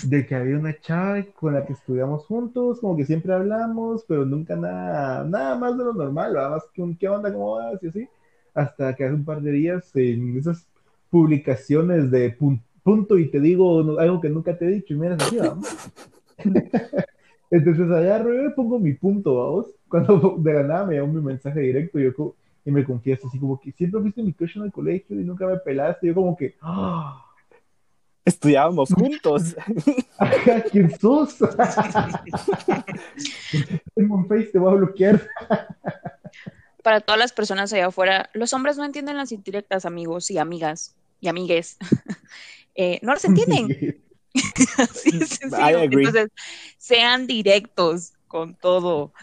de 0.04 0.26
que 0.26 0.36
había 0.36 0.58
una 0.58 0.80
chava 0.80 1.24
con 1.40 1.54
la 1.54 1.66
que 1.66 1.74
estudiamos 1.74 2.26
juntos, 2.28 2.80
como 2.80 2.96
que 2.98 3.06
siempre 3.06 3.34
hablamos, 3.34 4.06
pero 4.08 4.26
nunca 4.26 4.56
nada, 4.56 5.24
nada 5.24 5.56
más 5.58 5.78
de 5.78 5.84
lo 5.86 5.94
normal, 5.94 6.34
nada 6.34 6.50
más 6.52 6.64
que 6.74 6.82
un 6.84 6.96
qué 6.98 7.10
onda, 7.10 7.34
cómo 7.34 7.56
vas 7.56 7.82
y 7.84 7.88
así, 7.88 8.10
hasta 8.54 8.96
que 8.96 9.06
hace 9.06 9.16
un 9.16 9.26
par 9.26 9.42
de 9.42 9.52
días 9.52 9.96
en 9.96 10.38
esas 10.38 10.68
publicaciones 11.10 12.12
de 12.12 12.38
pun- 12.38 12.62
punto 12.84 13.18
y 13.18 13.30
te 13.32 13.40
digo 13.40 14.00
algo 14.00 14.22
que 14.22 14.30
nunca 14.30 14.58
te 14.58 14.66
he 14.66 14.72
dicho 14.72 14.94
y 14.94 14.98
miras 14.98 15.22
así, 15.22 15.38
vamos. 15.38 15.68
Entonces 17.52 17.90
agarro 17.90 18.34
y 18.48 18.54
pongo 18.54 18.80
mi 18.80 18.94
punto, 18.94 19.36
vamos, 19.36 19.75
cuando 19.90 20.36
de 20.40 20.54
la 20.54 20.64
nada 20.64 20.86
me 20.86 20.96
llegó 20.96 21.08
mi 21.08 21.22
mensaje 21.22 21.60
directo 21.60 22.00
y 22.00 22.04
yo 22.06 22.16
como- 22.16 22.36
y 22.68 22.72
me 22.72 22.84
confieso 22.84 23.28
así 23.28 23.38
como 23.40 23.60
que 23.60 23.72
siempre 23.74 24.02
fuiste 24.02 24.24
mi 24.24 24.34
crush 24.34 24.58
en 24.58 24.64
el 24.64 24.72
colegio 24.72 25.20
y 25.20 25.24
nunca 25.24 25.46
me 25.46 25.58
pelaste, 25.58 26.08
yo 26.08 26.16
como 26.16 26.36
que, 26.36 26.56
¡ah! 26.62 27.22
Estudiábamos 28.26 28.90
juntos. 28.94 29.56
Ajá, 30.18 30.62
¿quién 30.72 30.90
sos? 31.00 31.38
Tengo 33.96 34.16
un 34.16 34.28
face, 34.28 34.46
te 34.46 34.58
voy 34.60 34.74
a 34.74 34.78
bloquear. 34.78 35.28
Para 36.84 37.02
todas 37.02 37.20
las 37.20 37.34
personas 37.34 37.72
allá 37.74 37.88
afuera, 37.88 38.30
los 38.34 38.54
hombres 38.54 38.78
no 38.78 38.86
entienden 38.86 39.18
las 39.18 39.32
indirectas, 39.32 39.86
amigos 39.86 40.30
y 40.32 40.38
amigas 40.38 40.96
y 41.20 41.28
amigues. 41.28 41.78
Eh, 42.76 43.00
no 43.04 43.14
las 43.14 43.26
entienden. 43.26 44.02
Así 44.78 45.18
de 45.18 45.26
sencillo. 45.26 45.80
Entonces, 45.82 46.30
sean 46.78 47.26
directos 47.28 48.14
con 48.28 48.56
todo. 48.56 49.14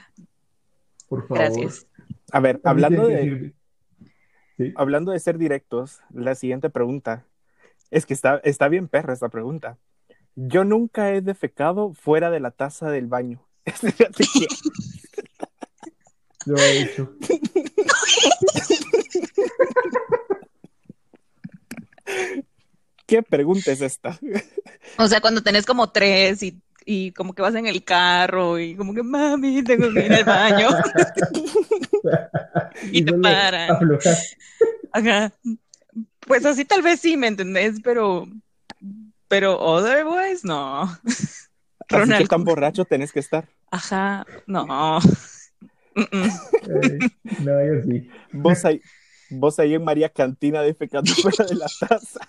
Por 1.12 1.28
favor. 1.28 1.44
Gracias. 1.44 1.86
A 2.32 2.40
ver, 2.40 2.58
hablando 2.64 3.06
de, 3.06 3.52
Sí. 4.56 4.72
hablando 4.76 5.12
de 5.12 5.20
ser 5.20 5.36
directos, 5.36 6.00
la 6.10 6.34
siguiente 6.34 6.70
pregunta. 6.70 7.26
Es 7.90 8.06
que 8.06 8.14
está, 8.14 8.40
está 8.44 8.68
bien 8.68 8.88
perra 8.88 9.12
esta 9.12 9.28
pregunta. 9.28 9.76
Yo 10.36 10.64
nunca 10.64 11.12
he 11.12 11.20
defecado 11.20 11.92
fuera 11.92 12.30
de 12.30 12.40
la 12.40 12.50
taza 12.50 12.90
del 12.90 13.08
baño. 13.08 13.46
Lo 16.46 16.56
he 16.56 16.80
hecho. 16.80 17.14
¿Qué 23.04 23.22
pregunta 23.22 23.70
es 23.70 23.82
esta? 23.82 24.18
O 24.96 25.06
sea, 25.08 25.20
cuando 25.20 25.42
tenés 25.42 25.66
como 25.66 25.90
tres 25.90 26.42
y, 26.42 26.58
y 26.84 27.12
como 27.12 27.34
que 27.34 27.42
vas 27.42 27.54
en 27.54 27.66
el 27.66 27.84
carro 27.84 28.58
y 28.58 28.74
como 28.74 28.94
que 28.94 29.02
mami, 29.02 29.62
tengo 29.62 29.92
que 29.92 30.06
ir 30.06 30.12
al 30.12 30.24
baño. 30.24 30.68
Y 32.90 33.04
te 33.04 33.12
paran. 33.12 33.78
Ajá. 34.92 35.32
Pues 36.26 36.44
así 36.46 36.64
tal 36.64 36.82
vez 36.82 37.00
sí, 37.00 37.16
¿me 37.16 37.28
entendés? 37.28 37.80
Pero, 37.82 38.26
pero 39.28 39.60
otherwise, 39.60 40.44
no. 40.44 40.82
Así 40.82 41.46
Ronald, 41.88 42.22
que 42.22 42.28
tan 42.28 42.44
borracho 42.44 42.84
tenés 42.84 43.12
que 43.12 43.20
estar. 43.20 43.48
Ajá, 43.70 44.26
no. 44.46 44.66
No, 44.66 45.00
yo 47.64 47.82
sí. 47.84 48.08
Vos 48.32 48.64
ahí, 48.64 48.80
vos 49.30 49.58
ahí 49.58 49.74
en 49.74 49.84
María 49.84 50.08
Cantina 50.08 50.62
defecando 50.62 51.12
fuera 51.22 51.44
de 51.44 51.54
la 51.54 51.66
taza. 51.78 52.20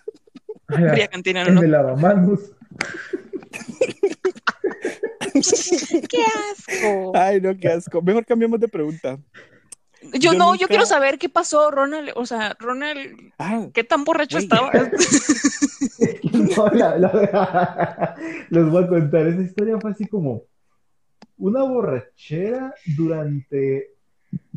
Fría 0.67 1.07
cantina, 1.07 1.43
no, 1.43 1.49
El 1.49 1.55
no. 1.55 1.61
de 1.61 1.67
lavamanos. 1.67 2.39
¡Qué 6.09 6.23
asco! 6.51 7.11
Ay, 7.15 7.41
no, 7.41 7.55
qué 7.57 7.67
asco. 7.69 8.01
Mejor 8.01 8.25
cambiamos 8.25 8.59
de 8.59 8.67
pregunta. 8.67 9.19
Yo, 10.13 10.33
Yo 10.33 10.33
no, 10.33 10.55
yo 10.55 10.67
quiero 10.67 10.85
saber 10.85 11.17
qué 11.17 11.29
pasó, 11.29 11.71
Ronald. 11.71 12.11
O 12.15 12.25
sea, 12.25 12.55
Ronald, 12.59 13.31
Ah, 13.39 13.67
¿qué 13.73 13.83
tan 13.83 14.03
borracho 14.03 14.37
estaba? 14.37 14.69
No, 16.57 16.67
la- 16.67 16.97
la- 16.97 18.15
les 18.49 18.69
voy 18.69 18.83
a 18.83 18.87
contar. 18.87 19.27
Esa 19.27 19.41
historia 19.41 19.79
fue 19.79 19.91
así 19.91 20.05
como 20.05 20.43
una 21.37 21.63
borrachera 21.63 22.73
durante, 22.97 23.91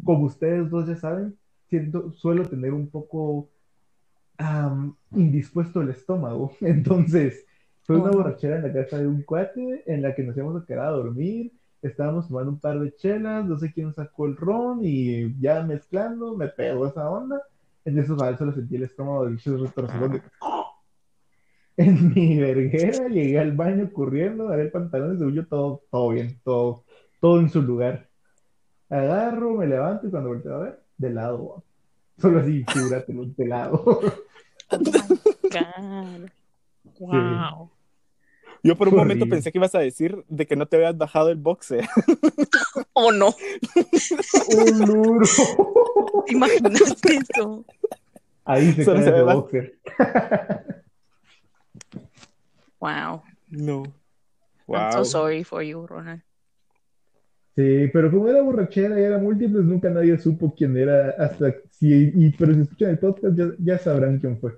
como 0.05 0.25
ustedes 0.27 0.69
dos 0.71 0.89
ya 0.89 0.97
saben, 0.97 1.39
siento, 1.69 2.13
suelo 2.13 2.45
tener 2.49 2.73
un 2.73 2.91
poco 2.91 3.49
indispuesto 5.13 5.81
el 5.81 5.91
estómago. 5.91 6.57
Entonces, 6.61 7.46
fue 7.87 7.97
una 7.97 8.11
borrachera 8.11 8.57
en 8.57 8.63
la 8.63 8.73
casa 8.73 8.99
de 8.99 9.07
un 9.07 9.23
cuate 9.23 9.85
en 9.87 10.03
la 10.03 10.13
que 10.13 10.25
nos 10.25 10.37
íbamos 10.37 10.61
a 10.61 10.67
quedar 10.67 10.87
a 10.87 10.91
dormir. 10.91 11.53
Estábamos 11.83 12.27
tomando 12.27 12.51
un 12.51 12.59
par 12.59 12.81
de 12.81 12.93
chelas, 12.97 13.45
no 13.45 13.57
sé 13.59 13.73
quién 13.73 13.95
sacó 13.95 14.27
el 14.27 14.37
ron 14.37 14.81
y 14.83 15.39
ya 15.41 15.63
mezclando, 15.63 16.37
me 16.37 16.49
pegó 16.49 16.89
esa 16.89 17.09
onda. 17.09 17.41
En 17.85 17.97
eso, 17.97 18.17
solo 18.19 18.53
sentí 18.53 18.75
el 18.75 18.83
estómago 18.83 19.27
del 19.27 19.39
retorcijón 19.39 20.13
de 20.13 20.23
en 21.77 22.13
mi 22.15 22.39
verguera, 22.39 23.07
llegué 23.07 23.39
al 23.39 23.53
baño 23.53 23.93
corriendo, 23.93 24.49
agarré 24.49 24.71
pantalones, 24.71 25.19
según 25.19 25.35
yo 25.35 25.47
todo, 25.47 25.83
todo 25.91 26.09
bien, 26.09 26.41
todo, 26.43 26.85
todo 27.21 27.39
en 27.39 27.51
su 27.51 27.61
lugar. 27.63 28.09
Agarro, 28.89 29.53
me 29.53 29.67
levanto 29.67 30.07
y 30.07 30.11
cuando 30.11 30.31
volteo 30.31 30.55
a 30.55 30.59
ver, 30.61 30.81
de 30.97 31.11
lado, 31.11 31.63
solo 32.19 32.41
así, 32.41 32.65
figúratelo, 32.65 33.27
de 33.27 33.47
lado. 33.47 34.01
Oh 36.99 37.07
my 37.07 37.19
God. 37.19 37.51
Wow. 37.53 37.71
Yo 38.67 38.77
por 38.77 38.89
un 38.89 38.97
momento 38.97 39.27
pensé 39.29 39.53
que 39.53 39.59
ibas 39.59 39.75
a 39.75 39.81
decir 39.81 40.25
de 40.29 40.47
que 40.47 40.57
no 40.57 40.67
te 40.67 40.77
habías 40.77 40.97
bajado 40.97 41.31
el 41.31 41.37
boxer. 41.37 41.85
Oh, 42.99 43.13
no. 43.13 43.29
¡Un 44.57 44.87
duro! 44.87 45.27
¿Te 46.27 46.33
imaginaste 46.33 47.17
eso? 47.17 47.65
Ahí 48.45 48.73
se 48.73 48.85
Solo 48.85 48.97
cae 48.97 49.05
se 49.05 49.11
ve 49.11 49.19
el 49.19 49.25
boxer. 49.25 49.79
Wow. 52.81 53.23
No. 53.49 53.83
I'm 54.69 54.93
so 54.93 54.99
Wow. 54.99 55.05
sorry 55.05 55.45
for 55.45 55.63
you, 55.63 55.87
Ronald. 55.87 56.23
Sí, 57.55 57.89
pero 57.93 58.11
como 58.11 58.29
era 58.29 58.43
borrachera 58.43 59.01
y 59.01 59.05
era 59.05 59.19
múltiples, 59.19 59.65
nunca 59.65 59.89
nadie 59.89 60.19
supo 60.19 60.55
quién 60.55 60.77
era 60.77 61.11
hasta 61.19 61.55
si, 61.71 62.13
y, 62.15 62.31
pero 62.33 62.53
si 62.55 62.61
escuchan 62.63 62.91
el 62.91 62.99
podcast 62.99 63.37
ya, 63.37 63.47
ya 63.59 63.79
sabrán 63.79 64.19
quién 64.19 64.39
fue. 64.39 64.53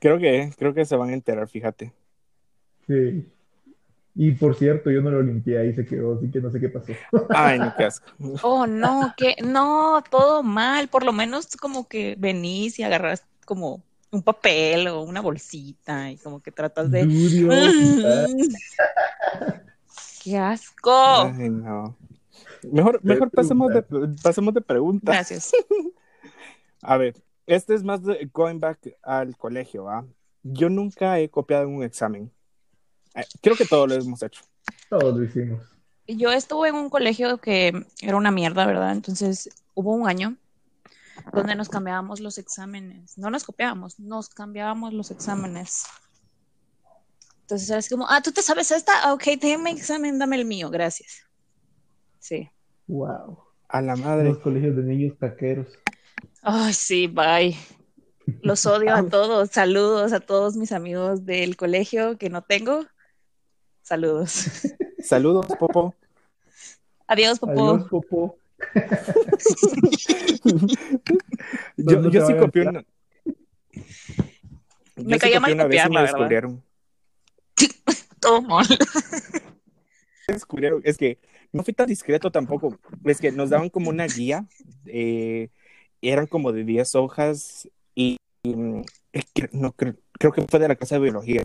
Creo 0.00 0.18
que, 0.18 0.50
creo 0.56 0.74
que 0.74 0.84
se 0.84 0.94
van 0.96 1.10
a 1.10 1.14
enterar, 1.14 1.48
fíjate. 1.48 1.92
Sí. 2.88 3.24
Y 4.20 4.32
por 4.32 4.56
cierto, 4.56 4.90
yo 4.90 5.00
no 5.00 5.12
lo 5.12 5.22
limpié, 5.22 5.58
ahí 5.58 5.72
se 5.74 5.86
quedó, 5.86 6.16
así 6.16 6.28
que 6.28 6.40
no 6.40 6.50
sé 6.50 6.58
qué 6.58 6.68
pasó. 6.68 6.92
Ay, 7.28 7.60
no, 7.60 7.72
qué 7.76 7.84
asco. 7.84 8.10
Oh, 8.42 8.66
no, 8.66 9.14
que 9.16 9.36
no, 9.44 10.02
todo 10.10 10.42
mal. 10.42 10.88
Por 10.88 11.04
lo 11.04 11.12
menos 11.12 11.56
como 11.56 11.86
que 11.86 12.16
venís 12.18 12.80
y 12.80 12.82
agarras 12.82 13.24
como 13.44 13.80
un 14.10 14.22
papel 14.22 14.88
o 14.88 15.02
una 15.02 15.20
bolsita 15.20 16.10
y 16.10 16.16
como 16.16 16.40
que 16.40 16.50
tratas 16.50 16.90
de. 16.90 17.06
¡Qué 20.24 20.36
asco! 20.36 20.90
Ay, 20.92 21.48
no. 21.48 21.96
Mejor, 22.72 22.98
mejor 23.04 23.30
pasemos 23.30 23.72
de, 23.72 23.84
pasemos 24.20 24.52
de 24.52 24.62
preguntas. 24.62 25.14
Gracias. 25.14 25.52
A 26.82 26.96
ver, 26.96 27.14
este 27.46 27.74
es 27.74 27.84
más 27.84 28.02
de 28.02 28.28
going 28.32 28.58
back 28.58 28.96
al 29.02 29.36
colegio, 29.36 29.84
¿va? 29.84 30.04
Yo 30.42 30.68
nunca 30.68 31.20
he 31.20 31.28
copiado 31.28 31.64
en 31.64 31.76
un 31.76 31.84
examen. 31.84 32.32
Eh, 33.18 33.24
Creo 33.42 33.56
que 33.56 33.64
todos 33.64 33.88
lo 33.88 33.94
hemos 33.94 34.22
hecho. 34.22 34.42
todos 34.88 35.16
lo 35.16 35.24
hicimos. 35.24 35.62
Yo 36.06 36.32
estuve 36.32 36.68
en 36.68 36.76
un 36.76 36.88
colegio 36.88 37.38
que 37.38 37.84
era 38.00 38.16
una 38.16 38.30
mierda, 38.30 38.64
¿verdad? 38.66 38.92
Entonces 38.92 39.50
hubo 39.74 39.92
un 39.92 40.08
año 40.08 40.36
donde 41.32 41.54
nos 41.54 41.68
cambiábamos 41.68 42.20
los 42.20 42.38
exámenes. 42.38 43.18
No 43.18 43.28
nos 43.28 43.44
copiábamos, 43.44 43.98
nos 44.00 44.28
cambiábamos 44.30 44.94
los 44.94 45.10
exámenes. 45.10 45.84
Entonces 47.42 47.68
era 47.68 47.78
así 47.78 47.90
como, 47.90 48.06
ah, 48.08 48.22
tú 48.22 48.32
te 48.32 48.42
sabes 48.42 48.70
esta, 48.70 48.92
Ah, 49.02 49.12
ok, 49.12 49.22
tenme 49.40 49.58
mi 49.58 49.70
examen, 49.78 50.18
dame 50.18 50.36
el 50.36 50.44
mío, 50.44 50.70
gracias. 50.70 51.22
Sí. 52.20 52.48
Wow. 52.86 53.38
A 53.68 53.82
la 53.82 53.96
madre. 53.96 54.30
Los 54.30 54.38
colegios 54.38 54.76
de 54.76 54.82
niños 54.82 55.18
taqueros. 55.18 55.68
Ay, 56.42 56.72
sí, 56.72 57.06
bye. 57.06 57.56
Los 58.42 58.64
odio 58.64 58.94
a 58.94 59.02
todos. 59.10 59.50
Saludos 59.50 60.12
a 60.12 60.20
todos 60.20 60.56
mis 60.56 60.72
amigos 60.72 61.26
del 61.26 61.56
colegio 61.56 62.16
que 62.16 62.30
no 62.30 62.42
tengo. 62.42 62.86
Saludos. 63.88 64.44
Saludos, 65.02 65.46
Popo. 65.58 65.94
Adiós, 67.06 67.38
Popo. 67.38 67.70
Adiós, 67.70 67.88
Popo. 67.88 68.36
Yo, 71.76 72.10
yo 72.10 72.26
sí 72.26 72.34
copié 72.36 72.68
una. 72.68 72.84
Yo 74.96 74.96
Me 74.96 75.14
sí 75.14 75.20
caía 75.20 75.38
copié 75.38 75.40
mal 75.40 75.52
una 75.54 75.64
vez 75.64 75.80
y 75.80 75.84
copiar, 75.84 75.88
me 75.88 75.94
la 75.94 76.00
verdad. 76.02 76.14
descubrieron. 76.18 76.62
Todo 78.20 78.42
mal. 78.42 78.66
Me 80.26 80.34
descubrieron. 80.34 80.80
Es 80.84 80.98
que 80.98 81.18
no 81.52 81.62
fui 81.64 81.72
tan 81.72 81.86
discreto 81.86 82.30
tampoco. 82.30 82.78
Es 83.04 83.20
que 83.20 83.32
nos 83.32 83.48
daban 83.48 83.70
como 83.70 83.88
una 83.90 84.06
guía. 84.06 84.44
eh, 84.86 85.48
eran 86.02 86.26
como 86.28 86.52
de 86.52 86.62
10 86.64 86.94
hojas 86.94 87.68
y, 87.94 88.18
y, 88.44 88.54
mm, 88.54 88.82
es 89.12 89.24
que 89.34 89.48
no, 89.52 89.72
creo, 89.72 89.94
creo 90.18 90.32
que 90.32 90.42
fue 90.42 90.60
de 90.60 90.68
la 90.68 90.76
clase 90.76 90.94
de 90.96 91.00
biología. 91.00 91.42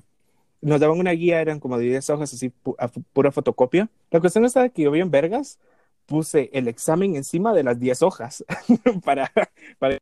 Nos 0.63 0.79
daban 0.79 0.99
una 0.99 1.11
guía, 1.11 1.41
eran 1.41 1.59
como 1.59 1.77
de 1.77 1.85
10 1.85 2.09
hojas, 2.09 2.33
así, 2.33 2.51
pu- 2.63 2.75
a 2.79 2.87
pura 2.87 3.31
fotocopia. 3.31 3.89
La 4.11 4.19
cuestión 4.19 4.45
está 4.45 4.69
que 4.69 4.83
yo 4.83 4.91
vi 4.91 5.01
en 5.01 5.11
Vergas, 5.11 5.59
puse 6.05 6.49
el 6.53 6.67
examen 6.67 7.15
encima 7.15 7.53
de 7.53 7.63
las 7.63 7.79
10 7.79 8.01
hojas 8.01 8.43
para, 9.05 9.31
para 9.79 9.99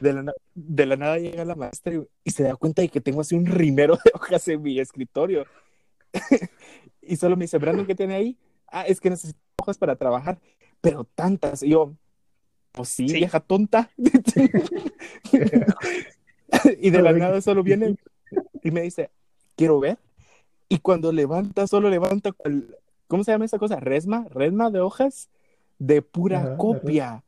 de 0.00 0.12
la, 0.12 0.32
de 0.54 0.86
la 0.86 0.96
nada 0.96 1.18
llega 1.18 1.44
la 1.44 1.54
maestra 1.56 1.94
y, 1.94 2.02
y 2.24 2.30
se 2.30 2.44
da 2.44 2.54
cuenta 2.56 2.82
de 2.82 2.88
que 2.88 3.00
tengo 3.00 3.20
así 3.20 3.34
un 3.34 3.46
rimero 3.46 3.96
de 4.04 4.10
hojas 4.14 4.46
en 4.48 4.62
mi 4.62 4.78
escritorio. 4.78 5.44
y 7.02 7.16
solo 7.16 7.36
me 7.36 7.44
dice, 7.44 7.58
Brandon, 7.58 7.86
¿qué 7.86 7.94
tiene 7.94 8.14
ahí? 8.14 8.38
Ah, 8.68 8.86
es 8.86 9.00
que 9.00 9.10
necesito 9.10 9.38
hojas 9.62 9.78
para 9.78 9.96
trabajar, 9.96 10.38
pero 10.80 11.04
tantas. 11.04 11.62
Y 11.62 11.70
yo, 11.70 11.94
pues 12.72 12.88
sí, 12.90 13.08
Sí. 13.08 13.16
vieja 13.16 13.40
tonta. 13.40 13.90
y 16.80 16.90
de 16.90 17.02
la 17.02 17.12
nada 17.12 17.40
solo 17.40 17.62
viene 17.62 17.96
y 18.62 18.70
me 18.70 18.82
dice, 18.82 19.10
quiero 19.56 19.80
ver. 19.80 19.98
Y 20.68 20.78
cuando 20.78 21.12
levanta, 21.12 21.66
solo 21.66 21.90
levanta, 21.90 22.32
cual- 22.32 22.76
¿cómo 23.06 23.24
se 23.24 23.32
llama 23.32 23.44
esa 23.44 23.58
cosa? 23.58 23.80
Resma, 23.80 24.26
resma 24.30 24.70
de 24.70 24.80
hojas 24.80 25.28
de 25.78 26.02
pura 26.02 26.44
Ajá, 26.44 26.56
copia. 26.56 27.24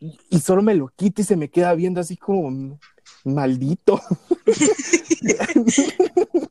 Y, 0.00 0.18
y 0.30 0.40
solo 0.40 0.62
me 0.62 0.74
lo 0.74 0.88
quita 0.88 1.22
y 1.22 1.24
se 1.24 1.36
me 1.36 1.48
queda 1.50 1.74
viendo 1.74 2.00
así 2.00 2.16
como 2.16 2.50
"Mm, 2.50 2.78
maldito. 3.24 4.00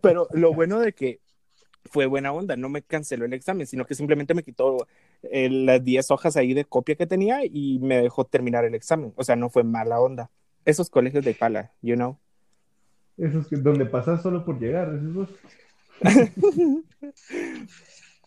Pero 0.00 0.28
lo 0.32 0.54
bueno 0.54 0.80
de 0.80 0.92
que 0.92 1.20
fue 1.86 2.06
buena 2.06 2.32
onda, 2.32 2.56
no 2.56 2.68
me 2.68 2.82
canceló 2.82 3.24
el 3.24 3.32
examen, 3.32 3.66
sino 3.66 3.86
que 3.86 3.94
simplemente 3.94 4.34
me 4.34 4.42
quitó 4.42 4.86
eh, 5.22 5.48
las 5.50 5.82
10 5.84 6.10
hojas 6.10 6.36
ahí 6.36 6.54
de 6.54 6.64
copia 6.64 6.96
que 6.96 7.06
tenía 7.06 7.44
y 7.44 7.78
me 7.80 8.02
dejó 8.02 8.24
terminar 8.24 8.64
el 8.64 8.74
examen. 8.74 9.12
O 9.16 9.24
sea, 9.24 9.36
no 9.36 9.50
fue 9.50 9.64
mala 9.64 10.00
onda. 10.00 10.30
Esos 10.64 10.90
colegios 10.90 11.24
de 11.24 11.34
pala, 11.34 11.72
you 11.82 11.94
know. 11.94 12.18
Esos 13.16 13.48
que 13.48 13.56
donde 13.56 13.86
pasas 13.86 14.22
solo 14.22 14.44
por 14.44 14.58
llegar, 14.58 14.94
esos. 14.94 15.28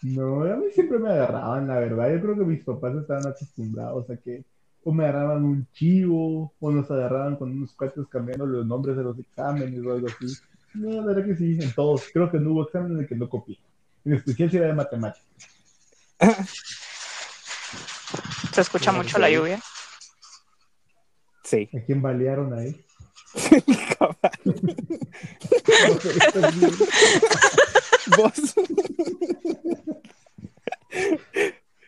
No, 0.01 0.43
a 0.43 0.55
mí 0.55 0.67
siempre 0.71 0.97
me 0.97 1.09
agarraban, 1.09 1.67
la 1.67 1.77
verdad. 1.77 2.09
Yo 2.13 2.21
creo 2.21 2.35
que 2.35 2.45
mis 2.45 2.63
papás 2.63 2.95
estaban 2.95 3.27
acostumbrados 3.27 4.09
a 4.09 4.15
que 4.15 4.45
o 4.83 4.93
me 4.93 5.03
agarraban 5.03 5.43
un 5.43 5.67
chivo, 5.73 6.53
o 6.59 6.71
nos 6.71 6.89
agarraban 6.89 7.35
con 7.35 7.51
unos 7.51 7.73
cuates 7.73 8.07
cambiando 8.07 8.45
los 8.45 8.65
nombres 8.65 8.95
de 8.95 9.03
los 9.03 9.19
exámenes 9.19 9.85
o 9.85 9.91
algo 9.91 10.07
así. 10.07 10.33
No, 10.73 11.01
la 11.01 11.07
verdad 11.07 11.25
que 11.25 11.35
sí, 11.35 11.57
en 11.61 11.73
todos. 11.73 12.05
Creo 12.13 12.31
que 12.31 12.39
no 12.39 12.51
hubo 12.51 12.63
examen 12.63 12.93
en 12.93 12.99
el 12.99 13.07
que 13.07 13.15
no 13.15 13.27
copié. 13.27 13.59
En 14.05 14.13
especial 14.13 14.49
si 14.49 14.57
era 14.57 14.67
de 14.67 14.73
matemáticas. 14.73 15.27
Se 18.53 18.61
escucha 18.61 18.91
mucho 18.91 19.19
la 19.19 19.29
lluvia. 19.29 19.59
Sí. 21.43 21.69
¿A 21.75 21.85
quién 21.85 22.01
balearon 22.01 22.53
ahí? 22.53 22.85
Vos. 28.17 28.55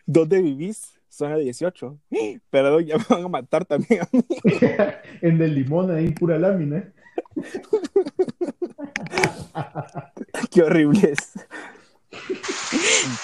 ¿Dónde 0.06 0.40
vivís? 0.42 0.92
Zona 1.08 1.36
18. 1.36 1.98
Perdón, 2.50 2.86
ya 2.86 2.98
me 2.98 3.04
van 3.08 3.24
a 3.24 3.28
matar 3.28 3.64
también 3.64 4.02
a 4.02 4.08
mí. 4.12 4.24
en 5.20 5.40
el 5.42 5.54
limón 5.54 5.90
ahí, 5.90 6.10
pura 6.10 6.38
lámina. 6.38 6.92
Qué 10.50 10.62
horrible 10.62 11.12
es. 11.12 11.32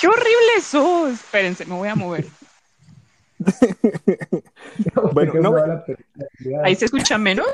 ¡Qué 0.00 0.06
horrible 0.06 0.60
sos! 0.62 1.12
Espérense, 1.12 1.64
me 1.64 1.74
voy 1.74 1.88
a 1.88 1.94
mover. 1.94 2.26
Bueno, 5.12 5.34
no. 5.34 5.54
¿Ahí 6.64 6.74
se 6.74 6.86
escucha 6.86 7.18
menos? 7.18 7.46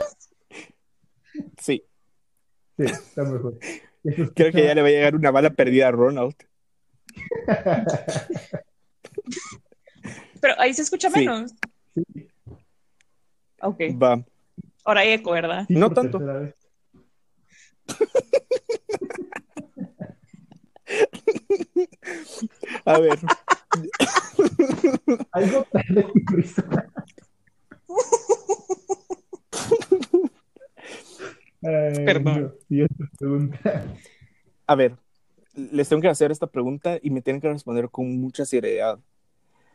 Sí, 2.77 2.85
está 2.85 3.23
mejor. 3.25 3.59
Creo 4.35 4.53
que 4.53 4.65
ya 4.65 4.75
le 4.75 4.83
va 4.83 4.89
a 4.89 4.91
llegar 4.91 5.15
una 5.17 5.31
bala 5.31 5.51
perdida 5.51 5.89
a 5.89 5.93
Ronald. 5.93 6.35
Pero 10.41 10.55
ahí 10.59 10.75
se 10.75 10.83
escucha 10.83 11.09
Sí. 11.11 11.21
menos. 11.21 11.53
Sí. 11.95 12.03
Ok. 13.61 13.81
Va. 14.01 14.23
Ahora 14.85 15.01
hay 15.01 15.13
eco, 15.13 15.31
¿verdad? 15.33 15.65
Sí, 15.67 15.75
No 15.75 15.91
tanto. 15.91 16.19
A 22.85 22.99
ver, 22.99 23.19
Algo 25.33 25.65
tarde 25.73 26.07
Perdón. 31.65 32.55
a 34.67 34.75
ver, 34.75 34.97
les 35.55 35.89
tengo 35.89 36.03
que 36.03 36.09
hacer 36.09 36.31
esta 36.31 36.47
pregunta 36.47 36.99
y 37.03 37.11
me 37.11 37.23
tienen 37.23 37.41
que 37.41 37.49
responder 37.49 37.89
con 37.91 38.21
mucha 38.21 38.45
seriedad. 38.45 38.99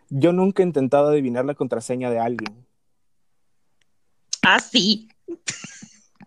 Yo 0.09 0.33
nunca 0.33 0.63
he 0.63 0.65
intentado 0.65 1.09
adivinar 1.09 1.45
la 1.45 1.55
contraseña 1.55 2.11
de 2.11 2.19
alguien. 2.19 2.65
Ah, 4.41 4.59
sí. 4.59 5.09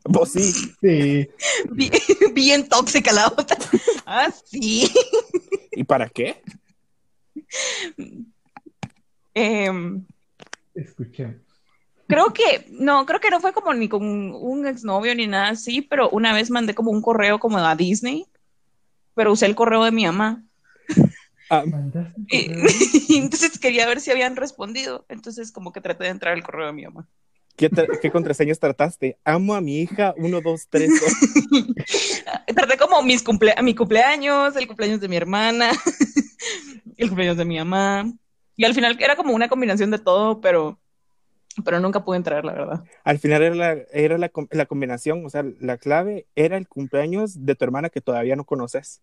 Vos 0.04 0.30
sí. 0.30 0.42
Sí, 0.80 1.28
Bien, 1.70 1.92
bien 2.34 2.68
tóxica 2.68 3.12
la 3.12 3.28
otra. 3.28 3.56
Ah, 4.04 4.30
sí. 4.44 4.90
¿Y 5.72 5.84
para 5.84 6.08
qué? 6.08 6.42
Em, 9.34 10.04
escuchemos. 10.74 11.51
Creo 12.12 12.32
que, 12.34 12.66
no, 12.72 13.06
creo 13.06 13.20
que 13.20 13.30
no 13.30 13.40
fue 13.40 13.54
como 13.54 13.72
ni 13.72 13.88
con 13.88 14.02
un 14.04 14.66
exnovio 14.66 15.14
ni 15.14 15.26
nada 15.26 15.48
así, 15.48 15.80
pero 15.80 16.10
una 16.10 16.34
vez 16.34 16.50
mandé 16.50 16.74
como 16.74 16.90
un 16.90 17.00
correo 17.00 17.38
como 17.38 17.56
a 17.56 17.74
Disney, 17.74 18.26
pero 19.14 19.32
usé 19.32 19.46
el 19.46 19.54
correo 19.54 19.82
de 19.84 19.92
mi 19.92 20.04
mamá. 20.04 20.42
Ah, 21.48 21.64
¿Mandaste 21.66 22.20
un 22.20 22.26
Y, 22.28 23.14
y 23.14 23.16
entonces 23.16 23.58
quería 23.58 23.86
ver 23.86 24.00
si 24.00 24.10
habían 24.10 24.36
respondido. 24.36 25.06
Entonces 25.08 25.52
como 25.52 25.72
que 25.72 25.80
traté 25.80 26.04
de 26.04 26.10
entrar 26.10 26.34
al 26.34 26.42
correo 26.42 26.66
de 26.66 26.72
mi 26.74 26.84
mamá. 26.84 27.08
¿qué, 27.56 27.70
tra- 27.70 27.98
qué 27.98 28.10
contraseñas 28.10 28.58
trataste? 28.58 29.16
Amo 29.24 29.54
a 29.54 29.60
mi 29.62 29.80
hija, 29.80 30.14
uno, 30.18 30.40
dos, 30.42 30.66
tres. 30.68 30.90
Traté 32.54 32.76
como 32.76 33.02
mis 33.02 33.22
cumple 33.22 33.54
mi 33.62 33.74
cumpleaños, 33.74 34.54
el 34.56 34.66
cumpleaños 34.66 35.00
de 35.00 35.08
mi 35.08 35.16
hermana, 35.16 35.70
el 36.98 37.08
cumpleaños 37.08 37.38
de 37.38 37.44
mi 37.46 37.56
mamá. 37.58 38.12
Y 38.56 38.64
al 38.64 38.74
final 38.74 38.98
era 39.00 39.16
como 39.16 39.32
una 39.32 39.48
combinación 39.48 39.90
de 39.90 39.98
todo, 39.98 40.40
pero, 40.40 40.78
pero 41.64 41.80
nunca 41.80 42.04
pude 42.04 42.16
entrar, 42.16 42.44
la 42.44 42.52
verdad. 42.52 42.84
Al 43.04 43.18
final 43.18 43.42
era, 43.42 43.54
la, 43.54 43.72
era 43.92 44.18
la, 44.18 44.30
la 44.50 44.66
combinación, 44.66 45.24
o 45.26 45.30
sea, 45.30 45.44
la 45.60 45.78
clave 45.78 46.26
era 46.34 46.56
el 46.56 46.68
cumpleaños 46.68 47.44
de 47.44 47.54
tu 47.54 47.64
hermana 47.64 47.90
que 47.90 48.00
todavía 48.00 48.36
no 48.36 48.44
conoces. 48.44 49.02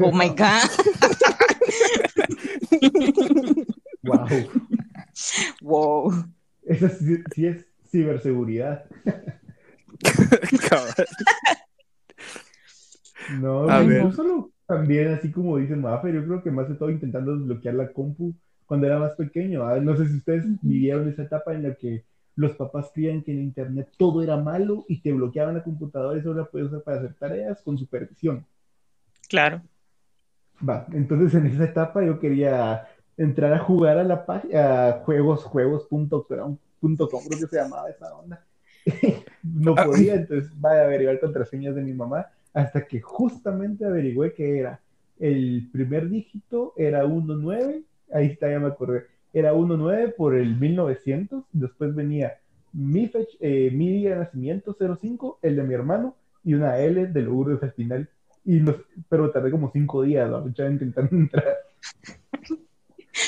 Oh 0.00 0.12
my 0.12 0.28
God. 0.30 0.70
Wow. 4.02 4.26
Wow. 5.62 6.12
Eso 6.62 6.88
sí, 6.88 7.22
sí 7.34 7.46
es 7.46 7.66
ciberseguridad. 7.90 8.84
No, 13.40 13.68
A 13.68 13.82
no, 13.82 13.88
ver. 13.88 14.04
no 14.04 14.12
solo 14.12 14.50
también, 14.66 15.12
así 15.12 15.30
como 15.32 15.56
dice 15.56 15.74
Mafer, 15.76 16.14
yo 16.14 16.24
creo 16.24 16.42
que 16.42 16.50
más 16.50 16.68
de 16.68 16.74
todo 16.76 16.90
intentando 16.90 17.36
desbloquear 17.36 17.74
la 17.74 17.92
compu 17.92 18.34
cuando 18.66 18.86
era 18.86 18.98
más 18.98 19.12
pequeño. 19.12 19.64
¿ah? 19.64 19.78
No 19.80 19.96
sé 19.96 20.08
si 20.08 20.16
ustedes 20.16 20.44
vivieron 20.62 21.08
esa 21.08 21.22
etapa 21.22 21.54
en 21.54 21.62
la 21.62 21.74
que 21.74 22.04
los 22.34 22.52
papás 22.56 22.90
creían 22.92 23.22
que 23.22 23.32
en 23.32 23.40
internet 23.40 23.88
todo 23.96 24.22
era 24.22 24.36
malo 24.36 24.84
y 24.88 25.00
te 25.00 25.12
bloqueaban 25.12 25.54
la 25.54 25.64
computadora 25.64 26.18
y 26.18 26.22
solo 26.22 26.42
la 26.42 26.44
podías 26.46 26.68
usar 26.68 26.82
para 26.82 26.98
hacer 26.98 27.14
tareas 27.14 27.62
con 27.62 27.78
supervisión. 27.78 28.44
Claro. 29.28 29.62
Va, 30.66 30.86
entonces 30.92 31.34
en 31.34 31.46
esa 31.46 31.64
etapa 31.64 32.04
yo 32.04 32.18
quería 32.18 32.86
entrar 33.16 33.52
a 33.54 33.58
jugar 33.58 33.98
a 33.98 34.04
la 34.04 34.26
página, 34.26 34.88
a 34.88 34.92
juegosjuegos.com, 35.04 36.58
creo 36.80 37.40
que 37.40 37.46
se 37.46 37.56
llamaba 37.56 37.88
esa 37.88 38.14
onda. 38.14 38.44
no 39.42 39.74
podía, 39.74 40.14
entonces 40.14 40.50
vaya 40.60 40.82
a 40.82 40.84
averiguar 40.84 41.18
contraseñas 41.18 41.74
de 41.74 41.82
mi 41.82 41.92
mamá, 41.92 42.26
hasta 42.52 42.86
que 42.86 43.00
justamente 43.00 43.84
averigüé 43.84 44.32
que 44.32 44.58
era 44.58 44.80
el 45.18 45.68
primer 45.72 46.08
dígito 46.08 46.74
era 46.76 47.04
19, 47.04 47.82
ahí 48.12 48.26
está, 48.26 48.50
ya 48.50 48.58
me 48.58 48.68
acordé, 48.68 49.06
era 49.32 49.52
19 49.52 50.08
por 50.08 50.34
el 50.36 50.56
1900, 50.56 51.44
después 51.52 51.94
venía 51.94 52.38
mi, 52.72 53.08
fech- 53.08 53.36
eh, 53.40 53.70
mi 53.72 53.90
día 53.90 54.10
de 54.10 54.16
nacimiento 54.16 54.76
05, 54.78 55.38
el 55.42 55.56
de 55.56 55.62
mi 55.62 55.74
hermano, 55.74 56.16
y 56.44 56.54
una 56.54 56.78
L 56.78 57.06
de 57.06 57.22
Lourdes 57.22 57.62
al 57.62 57.72
final. 57.72 58.08
Y 58.44 58.60
los, 58.60 58.76
pero 59.08 59.30
tardé 59.30 59.50
como 59.50 59.70
cinco 59.72 60.02
días 60.02 60.30
la 60.30 60.38
intentando 60.70 61.16
entrar. 61.16 61.56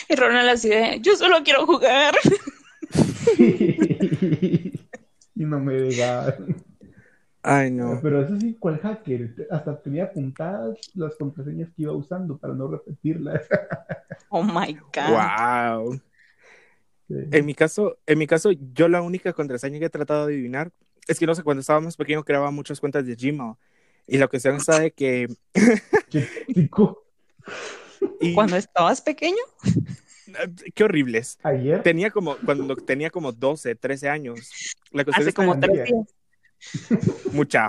Y 0.09 0.15
Ronald 0.15 0.51
así 0.51 0.69
de, 0.69 1.01
yo 1.03 1.17
solo 1.17 1.39
quiero 1.43 1.67
jugar. 1.67 2.15
y 3.39 4.73
no 5.35 5.59
me 5.61 5.75
dejaban. 5.75 6.57
Ay, 7.43 7.71
no. 7.71 7.99
Pero 8.03 8.23
eso 8.23 8.37
sí, 8.39 8.57
¿cuál 8.59 8.79
hacker? 8.79 9.47
Hasta 9.51 9.81
tenía 9.81 10.05
apuntadas 10.05 10.77
las 10.95 11.15
contraseñas 11.17 11.69
que 11.71 11.83
iba 11.83 11.93
usando 11.93 12.37
para 12.37 12.55
no 12.55 12.69
repetirlas. 12.69 13.43
Oh 14.31 14.43
my 14.43 14.75
God. 14.95 15.79
Wow. 15.79 16.01
En 17.09 17.47
mi 17.47 17.55
caso, 17.55 17.97
en 18.05 18.19
mi 18.19 18.27
caso, 18.27 18.51
yo 18.75 18.87
la 18.89 19.01
única 19.01 19.33
contraseña 19.33 19.79
que 19.79 19.87
he 19.87 19.91
tratado 19.91 20.27
de 20.27 20.35
adivinar 20.35 20.71
es 21.07 21.19
que 21.19 21.27
no 21.27 21.35
sé, 21.35 21.43
cuando 21.43 21.63
estaba 21.63 21.81
más 21.81 21.97
pequeño 21.97 22.23
creaba 22.23 22.51
muchas 22.51 22.79
cuentas 22.79 23.07
de 23.07 23.15
Gmail. 23.15 23.55
Y 24.07 24.19
la 24.19 24.29
cuestión 24.29 24.57
está 24.57 24.81
de 24.81 24.91
que. 24.91 25.29
Chico, 26.53 27.05
y- 28.21 28.35
Cuando 28.35 28.57
estabas 28.57 29.01
pequeño, 29.01 29.39
Qué 30.75 30.85
horribles. 30.85 31.39
ayer 31.43 31.83
Tenía 31.83 32.11
como, 32.11 32.37
cuando 32.45 32.77
tenía 32.77 33.09
como 33.09 33.33
12, 33.33 33.77
13 33.77 34.11
años. 34.11 34.75
La 34.91 35.05
cuestión 35.05 35.27
hace 35.27 35.35
como 35.35 35.55
de- 35.55 35.61
tres 35.67 35.87
días. 35.87 36.15
Mucha. 37.33 37.69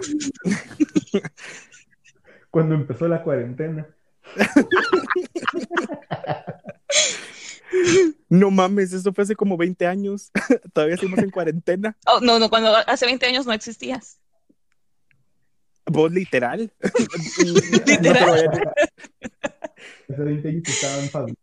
cuando 2.49 2.75
empezó 2.75 3.07
la 3.07 3.23
cuarentena. 3.23 3.87
No 8.29 8.51
mames, 8.51 8.93
eso 8.93 9.11
fue 9.13 9.23
hace 9.23 9.35
como 9.35 9.57
20 9.57 9.85
años. 9.87 10.31
Todavía 10.73 10.97
seguimos 10.97 11.19
en 11.19 11.31
cuarentena. 11.31 11.97
Oh, 12.05 12.19
no, 12.21 12.39
no, 12.39 12.49
cuando 12.49 12.75
hace 12.75 13.05
20 13.05 13.25
años 13.25 13.45
no 13.45 13.53
existías. 13.53 14.19
¿Vos 15.85 16.11
literal? 16.11 16.71
Literal. 17.87 18.73
Hace 20.07 20.23
20 20.23 20.47
años 20.47 20.63
que 20.63 20.71
estaban. 20.71 21.35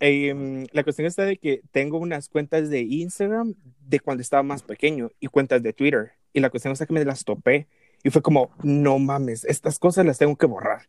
Em, 0.00 0.66
la 0.72 0.82
cuestión 0.82 1.06
está 1.06 1.24
de 1.24 1.36
que 1.36 1.62
tengo 1.70 1.98
unas 1.98 2.28
cuentas 2.28 2.68
de 2.68 2.80
Instagram 2.80 3.54
de 3.86 4.00
cuando 4.00 4.20
estaba 4.20 4.42
más 4.42 4.64
pequeño 4.64 5.12
y 5.20 5.28
cuentas 5.28 5.62
de 5.62 5.72
Twitter. 5.72 6.14
Y 6.32 6.40
la 6.40 6.50
cuestión 6.50 6.72
está 6.72 6.86
que 6.86 6.94
me 6.94 7.04
las 7.04 7.24
topé 7.24 7.68
y 8.04 8.10
fue 8.10 8.22
como, 8.22 8.50
no 8.62 8.98
mames, 8.98 9.44
estas 9.44 9.78
cosas 9.78 10.06
las 10.06 10.18
tengo 10.18 10.36
que 10.36 10.46
borrar. 10.46 10.88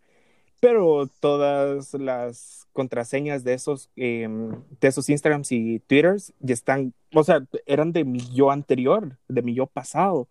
Pero 0.60 1.08
todas 1.20 1.94
las 1.94 2.68
contraseñas 2.74 3.44
de 3.44 3.54
esos, 3.54 3.90
em, 3.96 4.52
de 4.82 4.88
esos 4.88 5.10
Instagrams 5.10 5.52
y 5.52 5.80
Twitters 5.82 6.34
ya 6.40 6.54
están, 6.54 6.94
o 7.14 7.24
sea, 7.24 7.46
eran 7.66 7.92
de 7.92 8.06
mi 8.06 8.20
yo 8.34 8.52
anterior, 8.52 9.18
de 9.28 9.42
mi 9.42 9.54
yo 9.54 9.68
pasado. 9.68 10.28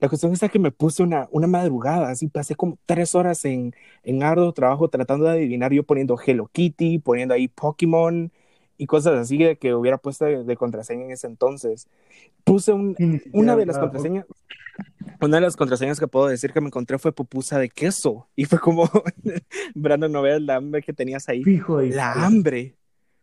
La 0.00 0.08
cuestión 0.08 0.32
está 0.32 0.48
que 0.48 0.58
me 0.60 0.70
puse 0.72 1.02
una, 1.02 1.28
una 1.32 1.46
madrugada, 1.48 2.10
así 2.10 2.28
pasé 2.28 2.54
como 2.54 2.78
tres 2.86 3.14
horas 3.14 3.44
en, 3.44 3.74
en 4.04 4.22
arduo 4.22 4.52
trabajo 4.52 4.88
tratando 4.88 5.26
de 5.26 5.32
adivinar, 5.32 5.72
yo 5.72 5.84
poniendo 5.84 6.18
Hello 6.24 6.48
Kitty, 6.52 6.98
poniendo 7.00 7.34
ahí 7.34 7.48
Pokémon 7.48 8.32
y 8.78 8.86
cosas 8.86 9.14
así 9.14 9.36
de 9.36 9.56
que 9.56 9.74
hubiera 9.74 9.98
puesto 9.98 10.24
de, 10.24 10.44
de 10.44 10.56
contraseña 10.56 11.04
en 11.04 11.10
ese 11.10 11.26
entonces. 11.26 11.88
Puse 12.44 12.72
un, 12.72 12.96
siquiera 12.96 13.30
una 13.32 13.56
de 13.56 13.66
las 13.66 13.78
contraseñas, 13.78 14.24
una 15.20 15.36
de 15.36 15.40
las 15.42 15.56
contraseñas 15.56 15.98
que 15.98 16.06
puedo 16.06 16.28
decir 16.28 16.52
que 16.52 16.60
me 16.60 16.68
encontré 16.68 16.98
fue 16.98 17.12
pupusa 17.12 17.58
de 17.58 17.68
queso. 17.68 18.28
Y 18.36 18.44
fue 18.44 18.58
como, 18.58 18.88
Brandon, 19.74 20.12
no 20.12 20.22
veas 20.22 20.40
la 20.40 20.56
hambre 20.56 20.82
que 20.82 20.92
tenías 20.92 21.28
ahí. 21.28 21.42
Fijo 21.42 21.78
de 21.78 21.90
La 21.90 22.12
hambre. 22.12 22.76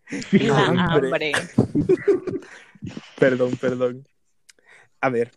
Fijo 0.03 0.53
La 0.53 0.65
hambre. 0.65 1.31
Perdón, 3.17 3.53
perdón. 3.59 4.07
A 5.01 5.09
ver, 5.09 5.31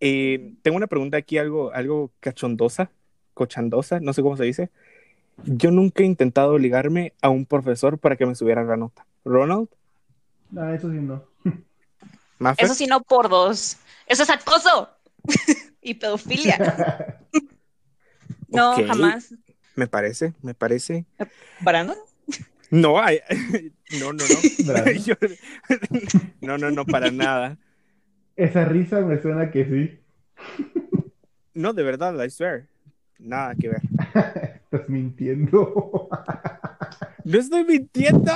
eh, 0.00 0.54
tengo 0.62 0.76
una 0.76 0.86
pregunta 0.86 1.16
aquí, 1.16 1.38
algo, 1.38 1.72
algo 1.72 2.12
cachondosa, 2.20 2.92
cochandosa, 3.34 4.00
no 4.00 4.12
sé 4.12 4.22
cómo 4.22 4.36
se 4.36 4.44
dice. 4.44 4.70
Yo 5.44 5.70
nunca 5.70 6.02
he 6.02 6.06
intentado 6.06 6.58
ligarme 6.58 7.14
a 7.22 7.30
un 7.30 7.46
profesor 7.46 7.98
para 7.98 8.16
que 8.16 8.26
me 8.26 8.34
subiera 8.34 8.62
la 8.62 8.76
nota. 8.76 9.06
Ronald, 9.24 9.68
Ah, 10.56 10.74
eso 10.74 10.90
sí 10.90 10.98
no. 10.98 11.24
Maffer, 12.38 12.64
Eso 12.66 12.74
sí, 12.74 12.86
no 12.86 13.00
por 13.02 13.28
dos. 13.28 13.78
Eso 14.06 14.22
es 14.24 14.30
acoso 14.30 14.90
y 15.82 15.94
pedofilia. 15.94 17.18
No, 18.48 18.74
jamás. 18.86 19.34
me 19.76 19.86
parece, 19.86 20.34
me 20.42 20.52
parece. 20.52 21.06
¿Brandon? 21.62 21.96
No, 22.70 23.00
ay, 23.00 23.20
no, 23.98 24.12
no, 24.12 24.24
no. 24.26 24.92
Yo- 24.92 25.14
no, 26.42 26.58
no, 26.58 26.70
no, 26.70 26.84
para 26.84 27.10
nada. 27.10 27.56
Esa 28.36 28.66
risa 28.66 29.00
me 29.00 29.22
suena 29.22 29.50
que 29.50 29.64
sí. 29.64 30.00
No, 31.54 31.72
de 31.72 31.82
verdad, 31.82 32.22
I 32.22 32.28
swear. 32.28 32.66
Nada 33.18 33.54
que 33.54 33.70
ver. 33.70 33.80
Estás 34.64 34.86
mintiendo. 34.88 36.08
No 37.24 37.38
estoy 37.38 37.64
mintiendo. 37.64 38.32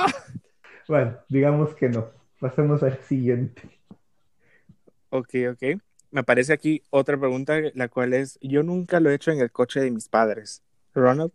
Bueno, 0.88 1.16
digamos 1.28 1.74
que 1.74 1.88
no. 1.88 2.10
Pasemos 2.40 2.82
al 2.82 2.98
siguiente. 3.02 3.62
Ok, 5.10 5.34
ok. 5.52 5.80
Me 6.10 6.20
aparece 6.20 6.52
aquí 6.52 6.82
otra 6.90 7.18
pregunta, 7.18 7.54
la 7.74 7.88
cual 7.88 8.14
es, 8.14 8.38
yo 8.40 8.62
nunca 8.62 9.00
lo 9.00 9.10
he 9.10 9.14
hecho 9.14 9.30
en 9.32 9.40
el 9.40 9.50
coche 9.50 9.80
de 9.80 9.90
mis 9.90 10.08
padres. 10.08 10.62
Ronald. 10.94 11.32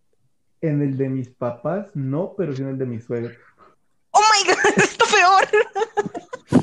En 0.62 0.82
el 0.82 0.98
de 0.98 1.10
mis 1.10 1.30
papás, 1.30 1.88
no, 1.96 2.34
pero 2.38 2.56
sí 2.56 2.62
en 2.62 2.70
el 2.70 2.78
de 2.78 2.86
mis 2.86 3.04
suegros. 3.04 3.36
¡Oh, 4.12 4.20
my 4.20 4.50
God! 4.50 4.58
¡Esto 4.78 5.06
peor! 5.12 6.62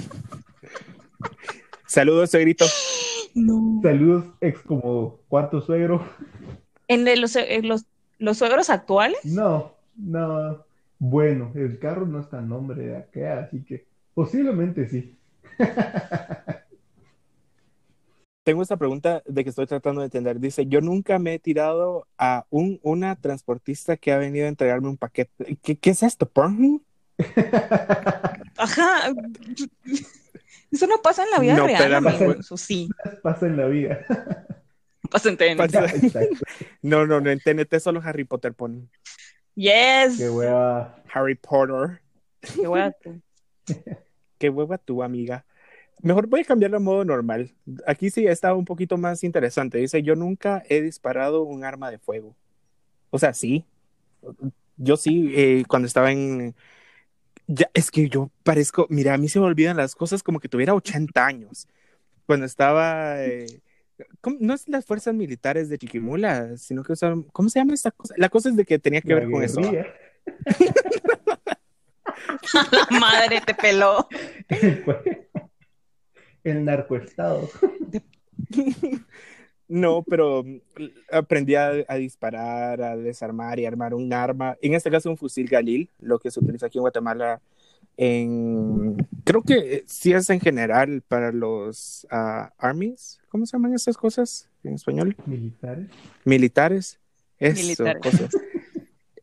Saludos, 1.86 2.30
suegrito. 2.30 2.64
No. 3.34 3.80
Saludos, 3.82 4.24
ex 4.40 4.60
como 4.62 5.20
cuarto 5.28 5.60
suegro. 5.60 6.06
¿En 6.86 7.04
de 7.04 7.16
los, 7.16 7.34
en 7.36 7.68
los, 7.68 7.84
los 8.18 8.38
suegros 8.38 8.70
actuales? 8.70 9.18
No, 9.24 9.74
no. 9.96 10.64
Bueno, 10.98 11.52
el 11.54 11.78
carro 11.78 12.06
no 12.06 12.20
está 12.20 12.38
en 12.40 12.48
nombre 12.48 12.82
de 12.86 12.96
acá, 12.96 13.40
así 13.40 13.64
que 13.64 13.86
posiblemente 14.14 14.88
sí. 14.88 15.16
Tengo 18.44 18.62
esta 18.62 18.78
pregunta 18.78 19.22
de 19.26 19.44
que 19.44 19.50
estoy 19.50 19.66
tratando 19.66 20.00
de 20.00 20.06
entender. 20.06 20.40
Dice, 20.40 20.64
yo 20.66 20.80
nunca 20.80 21.18
me 21.18 21.34
he 21.34 21.38
tirado 21.38 22.06
a 22.16 22.46
un, 22.48 22.80
una 22.82 23.14
transportista 23.16 23.98
que 23.98 24.10
ha 24.10 24.16
venido 24.16 24.46
a 24.46 24.48
entregarme 24.48 24.88
un 24.88 24.96
paquete. 24.96 25.58
¿Qué, 25.62 25.76
qué 25.76 25.90
es 25.90 26.02
esto, 26.02 26.26
Pornhub? 26.26 26.82
Ajá. 28.56 29.12
Eso 30.70 30.86
no 30.86 30.96
pasa 31.02 31.24
en 31.24 31.30
la 31.30 31.40
vida 31.40 31.56
No, 31.56 31.66
real, 31.66 31.76
espérame, 31.82 32.06
amigo. 32.06 32.24
güey. 32.24 32.40
Eso 32.40 32.56
sí. 32.56 32.88
Pasa 33.22 33.46
en 33.46 33.56
la 33.58 33.66
vida. 33.66 33.98
Pasa 35.10 35.28
en 35.28 35.36
TNT. 35.36 35.56
Pasa-. 35.58 35.86
No, 36.82 37.06
no, 37.06 37.20
no, 37.20 37.30
en 37.30 37.40
TNT 37.40 37.78
solo 37.80 38.00
Harry 38.02 38.24
Potter 38.24 38.54
pone. 38.54 38.88
Yes. 39.58 40.18
Qué 40.18 40.30
hueva. 40.30 41.02
Harry 41.12 41.34
Potter. 41.34 42.00
Qué 42.40 42.68
hueva 42.68 42.92
tú. 43.02 43.20
Qué 44.38 44.50
hueva 44.50 44.78
tu 44.78 45.02
amiga. 45.02 45.44
Mejor 46.00 46.28
voy 46.28 46.42
a 46.42 46.44
cambiarlo 46.44 46.76
a 46.76 46.80
modo 46.80 47.04
normal. 47.04 47.52
Aquí 47.84 48.08
sí 48.10 48.24
está 48.28 48.54
un 48.54 48.64
poquito 48.64 48.96
más 48.96 49.24
interesante. 49.24 49.78
Dice, 49.78 50.00
yo 50.04 50.14
nunca 50.14 50.62
he 50.68 50.80
disparado 50.80 51.42
un 51.42 51.64
arma 51.64 51.90
de 51.90 51.98
fuego. 51.98 52.36
O 53.10 53.18
sea, 53.18 53.34
sí. 53.34 53.64
Yo 54.76 54.96
sí, 54.96 55.32
eh, 55.34 55.64
cuando 55.66 55.86
estaba 55.86 56.12
en... 56.12 56.54
Ya, 57.48 57.68
es 57.74 57.90
que 57.90 58.08
yo 58.08 58.30
parezco, 58.44 58.86
mira, 58.90 59.14
a 59.14 59.18
mí 59.18 59.28
se 59.28 59.40
me 59.40 59.46
olvidan 59.46 59.76
las 59.76 59.96
cosas 59.96 60.22
como 60.22 60.38
que 60.38 60.48
tuviera 60.48 60.74
80 60.74 61.26
años. 61.26 61.66
Cuando 62.26 62.46
estaba... 62.46 63.24
eh. 63.24 63.60
No 64.40 64.54
es 64.54 64.68
las 64.68 64.84
fuerzas 64.84 65.14
militares 65.14 65.68
de 65.68 65.78
Chiquimula, 65.78 66.56
sino 66.56 66.82
que 66.82 66.92
usaban... 66.92 67.22
¿Cómo 67.32 67.48
se 67.48 67.58
llama 67.58 67.74
esta 67.74 67.90
cosa? 67.90 68.14
La 68.16 68.28
cosa 68.28 68.48
es 68.50 68.56
de 68.56 68.64
que 68.64 68.78
tenía 68.78 69.00
que 69.00 69.08
La 69.08 69.20
ver 69.20 69.30
con 69.30 69.42
eso. 69.42 69.60
La 72.90 72.98
madre 73.00 73.40
te 73.44 73.54
peló. 73.54 74.08
El 76.44 76.64
narcoestado. 76.64 77.48
No, 79.70 80.02
pero 80.02 80.44
mm, 80.44 80.60
aprendí 81.12 81.54
a, 81.54 81.84
a 81.86 81.96
disparar, 81.96 82.80
a 82.80 82.96
desarmar 82.96 83.58
y 83.58 83.66
armar 83.66 83.92
un 83.92 84.10
arma. 84.14 84.56
En 84.62 84.72
este 84.72 84.90
caso, 84.90 85.10
un 85.10 85.18
fusil 85.18 85.46
Galil, 85.46 85.90
lo 85.98 86.18
que 86.18 86.30
se 86.30 86.40
utiliza 86.40 86.66
aquí 86.66 86.78
en 86.78 86.82
Guatemala. 86.82 87.42
En, 88.00 88.96
creo 89.24 89.42
que 89.42 89.74
eh, 89.74 89.84
sí 89.88 90.12
es 90.12 90.30
en 90.30 90.38
general 90.38 91.02
para 91.06 91.32
los 91.32 92.06
ah, 92.12 92.52
armies. 92.56 93.20
¿Cómo 93.28 93.44
se 93.44 93.56
llaman 93.56 93.74
esas 93.74 93.96
cosas 93.96 94.48
en 94.62 94.74
español? 94.74 95.16
Militares. 95.26 95.88
Militares. 96.24 97.00
Eso, 97.38 97.62
Militares. 97.62 98.02
cosas. 98.02 98.30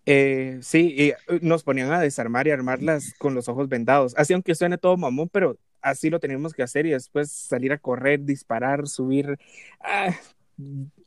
Eh, 0.08 0.60
sí, 0.62 0.94
y 0.96 1.10
eh, 1.10 1.16
nos 1.42 1.64
ponían 1.64 1.92
a 1.92 2.00
desarmar 2.00 2.46
y 2.46 2.52
armarlas 2.52 3.16
con 3.18 3.34
los 3.34 3.50
ojos 3.50 3.68
vendados. 3.70 4.14
Así, 4.16 4.34
aunque 4.34 4.54
suene 4.54 4.78
todo 4.78 4.96
mamón, 4.98 5.30
pero 5.30 5.58
así 5.82 6.12
lo 6.12 6.20
teníamos 6.20 6.54
que 6.54 6.62
hacer 6.62 6.86
y 6.86 6.92
después 6.92 7.32
salir 7.32 7.74
a 7.74 7.80
correr, 7.80 8.24
disparar, 8.24 8.88
subir, 8.88 9.36
ah, 9.80 10.16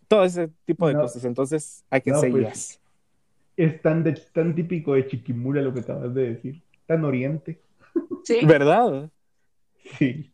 todo 0.09 0.24
ese 0.24 0.50
tipo 0.64 0.88
de 0.88 0.94
No. 0.94 1.02
cosas. 1.02 1.24
Entonces, 1.24 1.85
hay 1.90 2.00
que 2.00 2.11
No, 2.11 2.20
say 2.20 2.33
pues. 2.33 2.52
yes. 2.52 2.81
Es 3.57 3.81
tan, 3.83 4.02
de- 4.02 4.20
tan 4.33 4.57
típico 4.57 4.94
de 4.94 5.07
Chiquimula 5.07 5.62
lo 5.62 5.72
que 5.72 5.78
acabas 5.78 6.12
de 6.12 6.35
decir. 6.35 6.61
Tan 6.88 7.05
oriente. 7.05 7.61
Sí. 8.24 8.44
¿Verdad? 8.44 9.11
Sí. 9.98 10.33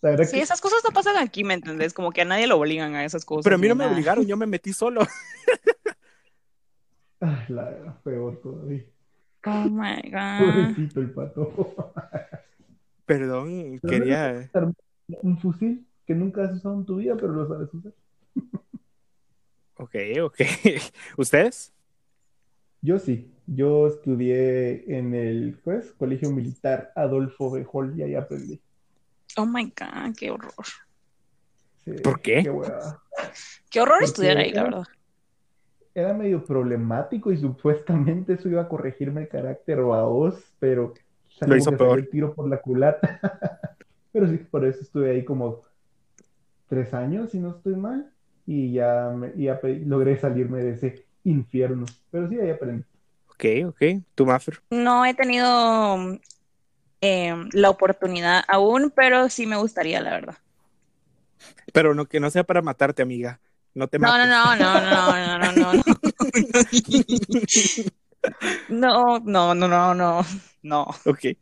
La 0.00 0.10
verdad 0.10 0.24
Sí, 0.26 0.36
que 0.36 0.42
esas 0.42 0.60
cosas 0.60 0.78
no 0.84 0.90
pasan 0.94 1.16
aquí, 1.16 1.42
¿me 1.44 1.54
entendés? 1.54 1.92
Como 1.92 2.12
que 2.12 2.22
a 2.22 2.24
nadie 2.24 2.46
lo 2.46 2.56
obligan 2.56 2.94
a 2.94 3.04
esas 3.04 3.24
cosas. 3.24 3.44
Pero 3.44 3.56
a 3.56 3.58
mí 3.58 3.66
no 3.68 3.74
me 3.74 3.84
nada. 3.84 3.92
obligaron, 3.92 4.24
yo 4.24 4.36
me 4.36 4.46
metí 4.46 4.72
solo. 4.72 5.02
ah, 7.20 7.44
la 7.48 7.64
verdad, 7.64 8.00
peor 8.02 8.40
todavía. 8.40 8.84
Oh 9.44 9.64
my 9.68 10.00
God. 10.04 10.38
Pobrecito 10.38 11.00
el 11.00 11.10
pato. 11.10 11.74
Perdón, 13.06 13.80
Pero 13.82 13.90
quería... 13.90 14.50
Un 15.20 15.36
fusil 15.38 15.84
que 16.06 16.14
nunca 16.14 16.44
has 16.44 16.52
usado 16.54 16.76
en 16.76 16.86
tu 16.86 16.96
vida, 16.96 17.16
pero 17.16 17.32
lo 17.32 17.48
sabes 17.48 17.74
usar. 17.74 17.92
Ok, 19.74 19.94
ok. 20.22 20.40
¿Ustedes? 21.16 21.72
Yo 22.82 22.98
sí. 22.98 23.28
Yo 23.46 23.88
estudié 23.88 24.96
en 24.98 25.14
el 25.14 25.58
pues, 25.64 25.92
Colegio 25.92 26.30
Militar 26.30 26.92
Adolfo 26.94 27.50
B. 27.50 27.66
Hall 27.72 27.92
y 27.98 28.02
ahí 28.02 28.14
aprendí. 28.14 28.60
Oh 29.36 29.46
my 29.46 29.64
God, 29.64 30.14
qué 30.16 30.30
horror. 30.30 30.52
Sí, 31.84 31.90
¿Por 32.04 32.20
qué? 32.20 32.42
Qué 33.70 33.80
horror 33.80 33.94
Porque 33.98 34.04
estudiar 34.04 34.36
ahí, 34.38 34.52
la 34.52 34.60
era- 34.60 34.70
verdad. 34.70 34.84
Era 35.94 36.14
medio 36.14 36.42
problemático 36.44 37.30
y 37.32 37.36
supuestamente 37.36 38.34
eso 38.34 38.48
iba 38.48 38.62
a 38.62 38.68
corregirme 38.68 39.22
el 39.22 39.28
carácter 39.28 39.82
baboz, 39.82 40.42
pero 40.58 40.94
o 40.94 41.30
sea, 41.38 41.48
Lo 41.48 41.56
hizo 41.56 41.76
peor. 41.76 41.98
el 41.98 42.08
tiro 42.08 42.32
por 42.34 42.48
la 42.48 42.60
culata. 42.60 43.20
Pero 44.12 44.28
sí, 44.28 44.36
por 44.38 44.64
eso 44.66 44.80
estuve 44.82 45.10
ahí 45.10 45.24
como 45.24 45.62
tres 46.68 46.92
años, 46.94 47.30
si 47.30 47.38
no 47.38 47.50
estoy 47.56 47.76
mal, 47.76 48.10
y 48.46 48.72
ya, 48.72 49.10
me- 49.16 49.32
y 49.34 49.44
ya 49.44 49.58
logré 49.86 50.18
salirme 50.18 50.62
de 50.62 50.72
ese 50.72 51.06
infierno. 51.24 51.86
Pero 52.10 52.28
sí, 52.28 52.38
ahí 52.40 52.50
aprendí. 52.50 52.84
Ok, 53.28 53.44
ok. 53.68 53.82
¿Tú, 54.14 54.26
Maffer? 54.26 54.60
No 54.70 55.04
he 55.04 55.14
tenido 55.14 56.18
eh, 57.00 57.34
la 57.52 57.70
oportunidad 57.70 58.44
aún, 58.48 58.92
pero 58.94 59.28
sí 59.28 59.46
me 59.46 59.56
gustaría, 59.56 60.00
la 60.00 60.10
verdad. 60.10 60.36
Pero 61.72 61.94
no, 61.94 62.06
que 62.06 62.20
no 62.20 62.30
sea 62.30 62.44
para 62.44 62.62
matarte, 62.62 63.02
amiga. 63.02 63.40
No 63.74 63.88
te 63.88 63.98
No, 63.98 64.08
mates. 64.08 64.28
no, 64.28 64.56
no, 64.56 64.80
no, 64.80 64.80
no, 64.80 65.38
no, 65.38 65.52
no, 65.52 65.72
no. 65.72 65.82
No, 68.68 69.18
no, 69.20 69.54
no, 69.54 69.68
no, 69.68 69.94
no. 69.94 70.26
No. 70.62 70.82
Ok. 71.06 71.24
Esa 71.24 71.36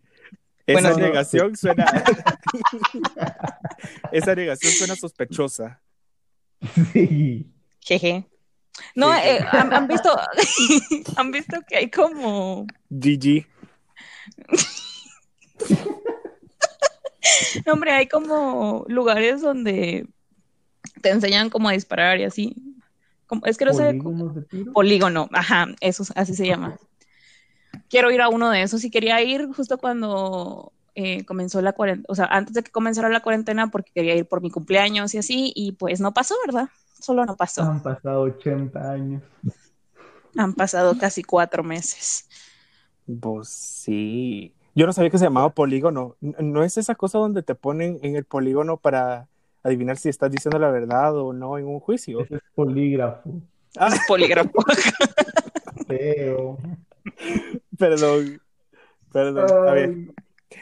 Bueno, 0.67 0.91
no. 0.91 0.97
negación 0.99 1.57
suena. 1.57 1.85
Esa 4.13 4.35
negación 4.35 4.73
suena 4.73 4.97
sospechosa. 4.97 5.81
Sí. 6.93 7.51
Jeje. 7.81 8.30
No, 8.95 9.13
Sí. 9.15 9.21
eh, 9.25 9.41
¿han, 9.53 9.73
han 9.73 9.89
visto, 9.89 10.17
han 11.17 11.31
visto 11.31 11.57
que 11.69 11.77
hay 11.77 11.91
como, 11.91 12.67
GG. 12.91 13.47
no, 17.67 17.73
hombre, 17.75 17.93
hay 17.93 18.09
como 18.09 18.85
lugares 18.89 19.41
donde 19.43 20.07
te 21.03 21.11
enseñan 21.11 21.51
cómo 21.51 21.69
a 21.69 21.73
disparar 21.73 22.19
y 22.21 22.25
así. 22.25 22.55
Como, 23.27 23.47
es 23.47 23.57
que 23.59 23.65
no 23.65 23.75
sé, 23.75 23.99
polígono, 24.73 25.29
ajá, 25.33 25.69
eso 25.81 26.03
es- 26.03 26.13
así 26.17 26.35
se 26.35 26.47
llama. 26.47 26.77
Quiero 27.89 28.11
ir 28.11 28.21
a 28.21 28.29
uno 28.29 28.51
de 28.51 28.63
esos 28.63 28.85
y 28.85 28.91
quería 28.91 29.23
ir 29.23 29.47
justo 29.53 29.79
cuando 29.79 30.73
eh, 30.95 31.25
comenzó 31.25 31.61
la 31.63 31.73
cuarentena, 31.73 32.07
o 32.09 32.15
sea, 32.15 32.27
antes 32.27 32.55
de 32.55 32.63
que 32.63 32.71
comenzara 32.73 33.09
la 33.09 33.21
cuarentena 33.21 33.71
porque 33.71 33.93
quería 33.95 34.15
ir 34.17 34.27
por 34.27 34.43
mi 34.43 34.51
cumpleaños 34.51 35.15
y 35.15 35.19
así, 35.19 35.53
y 35.55 35.73
pues 35.73 36.01
no 36.01 36.13
pasó, 36.13 36.35
¿verdad? 36.47 36.69
Solo 37.01 37.25
no 37.25 37.37
pasó. 37.37 37.63
Han 37.63 37.83
pasado 37.83 38.23
80 38.23 38.91
años. 38.93 39.23
Han 40.37 40.55
pasado 40.55 40.97
casi 40.99 41.23
cuatro 41.23 41.63
meses. 41.63 42.29
Pues 43.21 43.49
sí. 43.49 44.55
Yo 44.75 44.87
no 44.87 44.93
sabía 44.93 45.11
que 45.11 45.19
se 45.19 45.25
llamaba 45.25 45.51
polígono. 45.51 46.17
¿No 46.21 46.63
es 46.63 46.77
esa 46.79 46.95
cosa 46.95 47.19
donde 47.19 47.43
te 47.43 47.55
ponen 47.55 47.99
en 48.03 48.17
el 48.17 48.25
polígono 48.25 48.77
para 48.77 49.29
adivinar 49.63 49.97
si 49.99 50.09
estás 50.09 50.31
diciendo 50.31 50.59
la 50.59 50.71
verdad 50.71 51.17
o 51.17 51.33
no 51.33 51.59
en 51.59 51.67
un 51.67 51.81
juicio? 51.81 52.21
Ese 52.21 52.37
es 52.37 52.43
polígrafo. 52.55 53.31
Ah, 53.77 53.89
Es 53.93 54.01
polígrafo. 54.07 54.53
Feo. 55.87 56.59
perdón. 57.77 58.41
Perdón. 59.13 59.69
A 59.69 59.73
ver, 59.73 59.97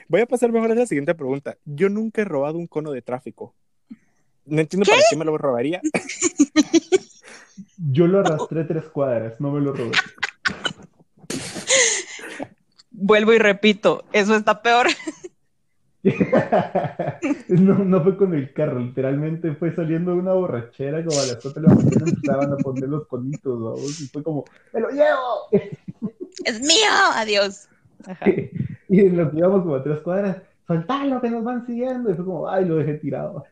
voy 0.08 0.20
a 0.22 0.26
pasar 0.26 0.50
mejor 0.52 0.72
a 0.72 0.74
la 0.74 0.86
siguiente 0.86 1.14
pregunta. 1.14 1.56
Yo 1.64 1.88
nunca 1.90 2.22
he 2.22 2.24
robado 2.24 2.56
un 2.58 2.66
cono 2.66 2.92
de 2.92 3.02
tráfico. 3.02 3.54
No 4.48 4.60
entiendo 4.60 4.88
para 4.88 5.02
qué 5.10 5.16
me 5.16 5.24
lo 5.24 5.38
robaría. 5.38 5.80
yo 7.76 8.06
lo 8.06 8.20
arrastré 8.20 8.64
tres 8.64 8.84
cuadras, 8.84 9.34
no 9.40 9.52
me 9.52 9.60
lo 9.60 9.72
robé. 9.72 9.92
Vuelvo 12.90 13.32
y 13.32 13.38
repito, 13.38 14.04
eso 14.12 14.34
está 14.34 14.62
peor. 14.62 14.88
No, 17.48 17.74
no 17.74 18.02
fue 18.02 18.16
con 18.16 18.32
el 18.32 18.52
carro, 18.52 18.78
literalmente 18.78 19.52
fue 19.56 19.74
saliendo 19.74 20.12
de 20.12 20.18
una 20.18 20.32
borrachera 20.32 21.04
como 21.04 21.20
a 21.20 21.26
las 21.26 21.38
4 21.42 21.60
de 21.60 21.68
la 21.68 21.74
mañana 21.74 22.04
empezaban 22.06 22.52
a 22.52 22.56
poner 22.56 22.88
los 22.88 23.06
conitos, 23.08 23.60
¿vamos? 23.60 24.00
Y 24.00 24.06
fue 24.06 24.22
como, 24.22 24.44
¡me 24.72 24.80
lo 24.80 24.90
llevo! 24.90 25.48
Es 26.44 26.60
mío, 26.60 26.88
adiós. 27.14 27.68
Ajá. 28.06 28.26
Y 28.90 29.00
en 29.00 29.18
lo 29.18 29.30
que 29.30 29.36
íbamos 29.36 29.62
como 29.62 29.74
a 29.74 29.82
tres 29.82 30.00
cuadras, 30.00 30.38
soltalo 30.66 31.20
que 31.20 31.28
nos 31.28 31.44
van 31.44 31.66
siguiendo. 31.66 32.10
Y 32.10 32.14
fue 32.14 32.24
como, 32.24 32.48
ay, 32.48 32.64
lo 32.64 32.76
dejé 32.76 32.94
tirado. 32.94 33.44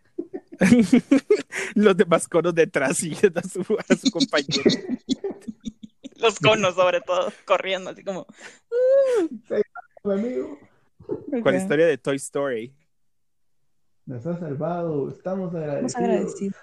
Los 1.74 1.96
demás 1.96 2.28
conos 2.28 2.54
detrás 2.54 2.96
siguiendo 2.98 3.40
a 3.40 3.42
su, 3.42 3.60
a 3.60 3.96
su 3.96 4.10
compañero. 4.10 4.70
Los 6.16 6.38
conos, 6.38 6.74
sobre 6.74 7.00
todo, 7.02 7.32
corriendo, 7.44 7.90
así 7.90 8.02
como. 8.02 8.26
Amigo, 10.04 10.58
Con 11.42 11.52
la 11.52 11.58
historia 11.58 11.86
de 11.86 11.98
Toy 11.98 12.16
Story. 12.16 12.74
nos 14.06 14.26
has 14.26 14.38
salvado, 14.38 15.10
estamos 15.10 15.54
agradecidos. 15.54 15.94
Vamos 15.94 15.96
a 15.96 15.98
agradecido. 15.98 16.54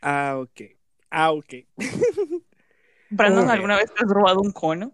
Ah, 0.00 0.36
ok. 0.38 0.60
Ah, 1.10 1.32
ok. 1.32 1.54
Brandon. 3.10 3.50
¿alguna 3.50 3.76
vez 3.76 3.92
te 3.92 4.04
has 4.04 4.10
robado 4.10 4.40
un 4.40 4.52
cono? 4.52 4.92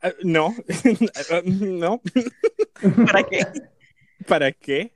Ah, 0.00 0.12
no. 0.22 0.54
no. 1.44 2.00
¿Para 3.06 3.22
qué? 3.24 3.46
¿Para 4.26 4.52
qué? 4.52 4.94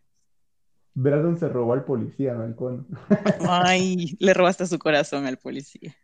Brandon 1.01 1.39
se 1.39 1.49
robó 1.49 1.75
al 1.75 1.85
policía, 1.85 2.35
no 2.35 2.43
al 2.43 2.57
cono. 2.57 2.85
Ay, 3.49 4.17
le 4.21 4.35
robaste 4.35 4.67
su 4.67 4.81
corazón 4.81 5.27
al 5.27 5.39
policía. 5.39 5.95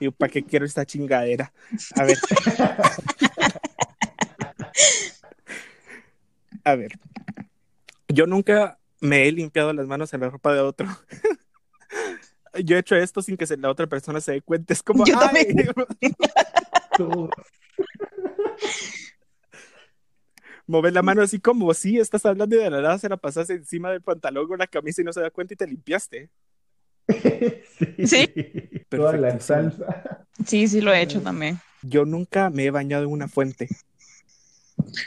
Digo, 0.00 0.12
¿para 0.12 0.32
qué 0.32 0.44
quiero 0.44 0.66
esta 0.66 0.84
chingadera? 0.84 1.52
A 1.94 2.04
ver. 2.04 2.18
A 6.64 6.74
ver. 6.76 6.92
Yo 8.08 8.26
nunca 8.26 8.78
me 9.00 9.26
he 9.26 9.32
limpiado 9.32 9.72
las 9.72 9.86
manos 9.86 10.12
en 10.12 10.20
la 10.20 10.30
ropa 10.30 10.52
de 10.52 10.60
otro. 10.60 10.86
Yo 12.64 12.76
he 12.76 12.80
hecho 12.80 12.96
esto 12.96 13.22
sin 13.22 13.36
que 13.36 13.46
la 13.56 13.70
otra 13.70 13.86
persona 13.86 14.20
se 14.20 14.32
dé 14.32 14.42
cuenta. 14.42 14.72
Es 14.74 14.82
como, 14.82 15.04
Yo 15.06 15.18
"Ay". 15.20 15.46
Mover 20.72 20.92
la 20.92 21.02
mano 21.02 21.22
así 21.22 21.38
como, 21.38 21.72
sí, 21.74 21.98
estás 21.98 22.24
hablando 22.26 22.56
y 22.56 22.58
de 22.58 22.70
la 22.70 22.80
nada 22.80 22.98
se 22.98 23.08
la 23.08 23.16
pasas 23.16 23.48
encima 23.50 23.90
del 23.90 24.00
pantalón 24.00 24.50
o 24.50 24.56
la 24.56 24.66
camisa 24.66 25.02
y 25.02 25.04
no 25.04 25.12
se 25.12 25.20
da 25.20 25.30
cuenta 25.30 25.54
y 25.54 25.56
te 25.56 25.66
limpiaste. 25.66 26.30
sí. 27.08 28.06
Sí. 28.06 28.28
Toda 28.88 29.16
la 29.16 29.38
salsa. 29.40 30.26
Sí, 30.46 30.66
sí 30.68 30.80
lo 30.80 30.92
he 30.92 31.02
hecho 31.02 31.20
también. 31.20 31.60
Yo 31.82 32.04
nunca 32.04 32.48
me 32.50 32.64
he 32.64 32.70
bañado 32.70 33.04
en 33.04 33.10
una 33.10 33.28
fuente. 33.28 33.68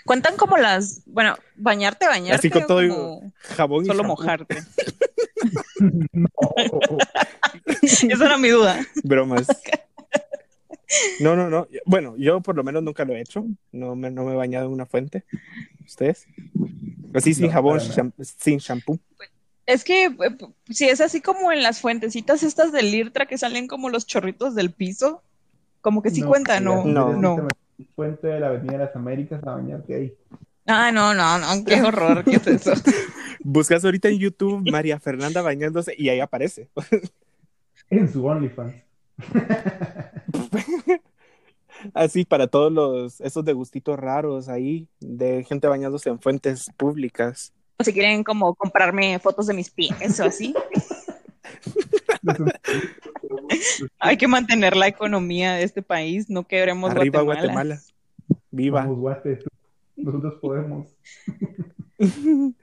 Cuentan 0.06 0.38
como 0.38 0.58
las, 0.58 1.02
bueno, 1.06 1.36
bañarte, 1.56 2.06
bañarte, 2.08 2.48
Así 2.48 2.50
con 2.50 2.68
todo 2.68 2.84
y- 2.84 2.90
como 2.90 3.34
Jabón 3.40 3.84
y 3.84 3.88
solo 3.88 4.04
shampoo. 4.04 4.16
mojarte. 4.18 4.58
No. 6.14 6.30
Esa 7.82 8.26
era 8.26 8.38
mi 8.38 8.50
duda. 8.50 8.86
Bromas. 9.04 9.48
No, 11.20 11.36
no, 11.36 11.50
no. 11.50 11.68
Bueno, 11.86 12.16
yo 12.18 12.42
por 12.42 12.56
lo 12.56 12.64
menos 12.64 12.84
nunca 12.84 13.04
lo 13.06 13.14
he 13.16 13.22
hecho. 13.22 13.46
No 13.72 13.96
me, 13.96 14.12
no 14.12 14.24
me 14.24 14.34
he 14.34 14.36
bañado 14.36 14.68
en 14.68 14.72
una 14.74 14.86
fuente. 14.86 15.26
¿Ustedes? 15.86 16.26
Así 17.14 17.34
sin 17.34 17.48
No, 17.48 17.52
jabón, 17.54 17.80
sham- 17.80 18.12
sin 18.22 18.58
shampoo. 18.60 19.00
Es 19.66 19.84
que 19.84 20.06
eh, 20.06 20.12
si 20.70 20.86
es 20.90 21.02
así 21.02 21.22
como 21.22 21.52
en 21.52 21.64
las 21.64 21.80
fuentecitas 21.82 22.44
estas 22.44 22.72
del 22.72 22.92
Lirtra 22.92 23.26
que 23.26 23.38
salen 23.38 23.68
como 23.68 23.90
los 23.90 24.06
chorritos 24.06 24.54
del 24.56 24.72
piso, 24.72 25.24
como 25.82 26.02
que 26.02 26.10
sí 26.12 26.22
No, 26.22 26.28
cuenta, 26.28 26.60
¿no? 26.60 26.84
No. 26.86 27.14
no. 27.14 27.36
te 27.36 27.42
metes 27.44 27.58
en 27.80 27.86
el 27.86 27.88
Puente 27.96 28.28
de 28.28 28.40
la 28.40 28.48
Avenida 28.48 28.72
de 28.74 28.78
las 28.86 28.96
Américas 28.96 29.42
a 29.46 29.52
bañarte 29.56 29.96
ahí. 29.96 30.14
Ah, 30.68 30.92
no, 30.92 31.14
no, 31.14 31.38
no, 31.38 31.64
qué 31.64 31.82
horror, 31.82 32.24
¿qué 32.24 32.36
es 32.38 32.48
eso? 32.48 32.74
Buscas 33.40 33.86
ahorita 33.86 34.10
en 34.10 34.18
YouTube 34.18 34.68
María 34.72 35.00
Fernanda 35.00 35.42
bañándose 35.42 35.94
y 35.98 36.10
ahí 36.10 36.20
aparece. 36.20 36.70
En 37.92 38.12
su 38.12 38.26
OnlyFans. 38.26 38.74
Así 41.94 42.26
para 42.26 42.48
todos 42.48 42.72
los 42.72 43.22
esos 43.22 43.46
degustitos 43.46 44.00
raros 44.00 44.50
ahí 44.50 44.88
de 45.00 45.44
gente 45.44 45.68
bañándose 45.68 46.10
en 46.10 46.20
fuentes 46.20 46.72
públicas. 46.78 47.54
O 47.78 47.84
si 47.84 47.94
quieren 47.94 48.24
como 48.24 48.56
comprarme 48.56 49.20
fotos 49.20 49.48
de 49.48 49.54
mis 49.54 49.70
pies 49.70 50.20
o 50.20 50.24
así, 50.24 50.54
hay 54.00 54.18
que 54.18 54.28
mantener 54.28 54.76
la 54.76 54.88
economía 54.88 55.54
de 55.54 55.64
este 55.64 55.82
país, 55.82 56.30
no 56.30 56.48
quebremos 56.48 56.92
Arriba 56.92 57.22
Guatemala. 57.22 57.54
Guatemala. 57.54 57.82
Viva. 58.52 58.82
Vamos, 58.82 59.00
guate, 59.00 59.36
tú. 59.38 59.50
Nosotros 59.98 60.36
podemos. 60.42 60.88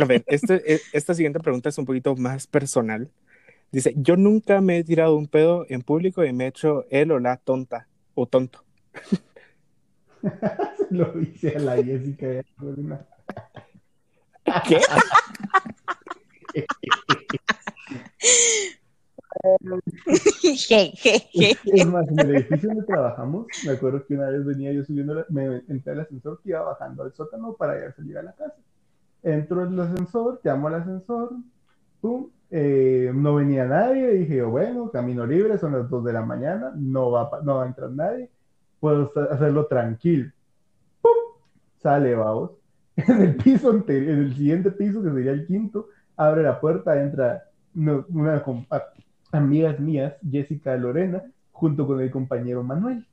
A 0.00 0.04
ver, 0.04 0.24
este, 0.26 0.74
e- 0.74 0.80
esta 0.92 1.14
siguiente 1.14 1.40
pregunta 1.40 1.68
es 1.68 1.78
un 1.78 1.84
poquito 1.84 2.16
más 2.16 2.46
personal. 2.46 3.10
Dice, 3.72 3.94
yo 3.96 4.16
nunca 4.16 4.60
me 4.60 4.78
he 4.78 4.84
tirado 4.84 5.16
un 5.16 5.26
pedo 5.26 5.66
en 5.68 5.82
público 5.82 6.24
y 6.24 6.32
me 6.32 6.44
he 6.44 6.48
hecho 6.48 6.84
él 6.90 7.10
o 7.12 7.18
la 7.18 7.36
tonta 7.36 7.88
o 8.14 8.26
tonto. 8.26 8.64
Lo 10.90 11.12
dice 11.12 11.56
a 11.56 11.58
la 11.60 11.76
Jessica. 11.82 12.26
¿Qué? 14.66 14.80
Je, 20.56 20.92
je. 20.96 21.56
Es 21.64 21.86
más, 21.86 22.08
en 22.08 22.18
el 22.20 22.36
edificio 22.36 22.68
donde 22.70 22.84
trabajamos, 22.84 23.46
me 23.64 23.72
acuerdo 23.72 24.04
que 24.06 24.14
una 24.14 24.30
vez 24.30 24.44
venía 24.44 24.72
yo 24.72 24.82
subiendo, 24.84 25.14
la- 25.14 25.26
me 25.28 25.62
entré 25.68 25.92
al 25.92 26.00
ascensor 26.00 26.40
que 26.42 26.50
iba 26.50 26.62
bajando 26.62 27.02
al 27.02 27.12
sótano 27.14 27.52
para 27.54 27.78
ya 27.78 27.92
salir 27.94 28.16
a 28.18 28.22
la 28.22 28.32
casa. 28.32 28.54
Entro 29.22 29.66
en 29.66 29.74
el 29.74 29.80
ascensor, 29.80 30.40
llamo 30.42 30.68
al 30.68 30.76
ascensor, 30.76 31.32
pum, 32.00 32.30
eh, 32.50 33.10
no 33.14 33.34
venía 33.36 33.64
nadie, 33.66 34.08
dije 34.12 34.36
yo, 34.36 34.50
bueno, 34.50 34.90
camino 34.90 35.26
libre, 35.26 35.58
son 35.58 35.72
las 35.72 35.88
2 35.90 36.04
de 36.04 36.12
la 36.12 36.22
mañana, 36.22 36.72
no 36.76 37.10
va, 37.10 37.30
no 37.44 37.56
va 37.56 37.64
a 37.64 37.66
entrar 37.68 37.90
nadie, 37.90 38.30
puedo 38.80 39.10
hacerlo 39.30 39.66
tranquilo. 39.66 40.30
Pum, 41.02 41.12
sale, 41.78 42.14
vamos. 42.14 42.52
En 42.96 43.22
el 43.22 43.36
piso 43.36 43.70
anterior, 43.70 44.14
en 44.14 44.20
el 44.24 44.34
siguiente 44.36 44.70
piso, 44.72 45.02
que 45.02 45.10
sería 45.12 45.32
el 45.32 45.46
quinto, 45.46 45.88
abre 46.16 46.42
la 46.42 46.60
puerta, 46.60 47.00
entra 47.02 47.44
una, 47.74 48.42
com- 48.42 48.66
a- 48.70 48.84
amigas 49.32 49.78
mías, 49.80 50.14
Jessica 50.30 50.76
Lorena, 50.76 51.22
junto 51.52 51.86
con 51.86 52.00
el 52.00 52.10
compañero 52.10 52.62
Manuel. 52.62 53.06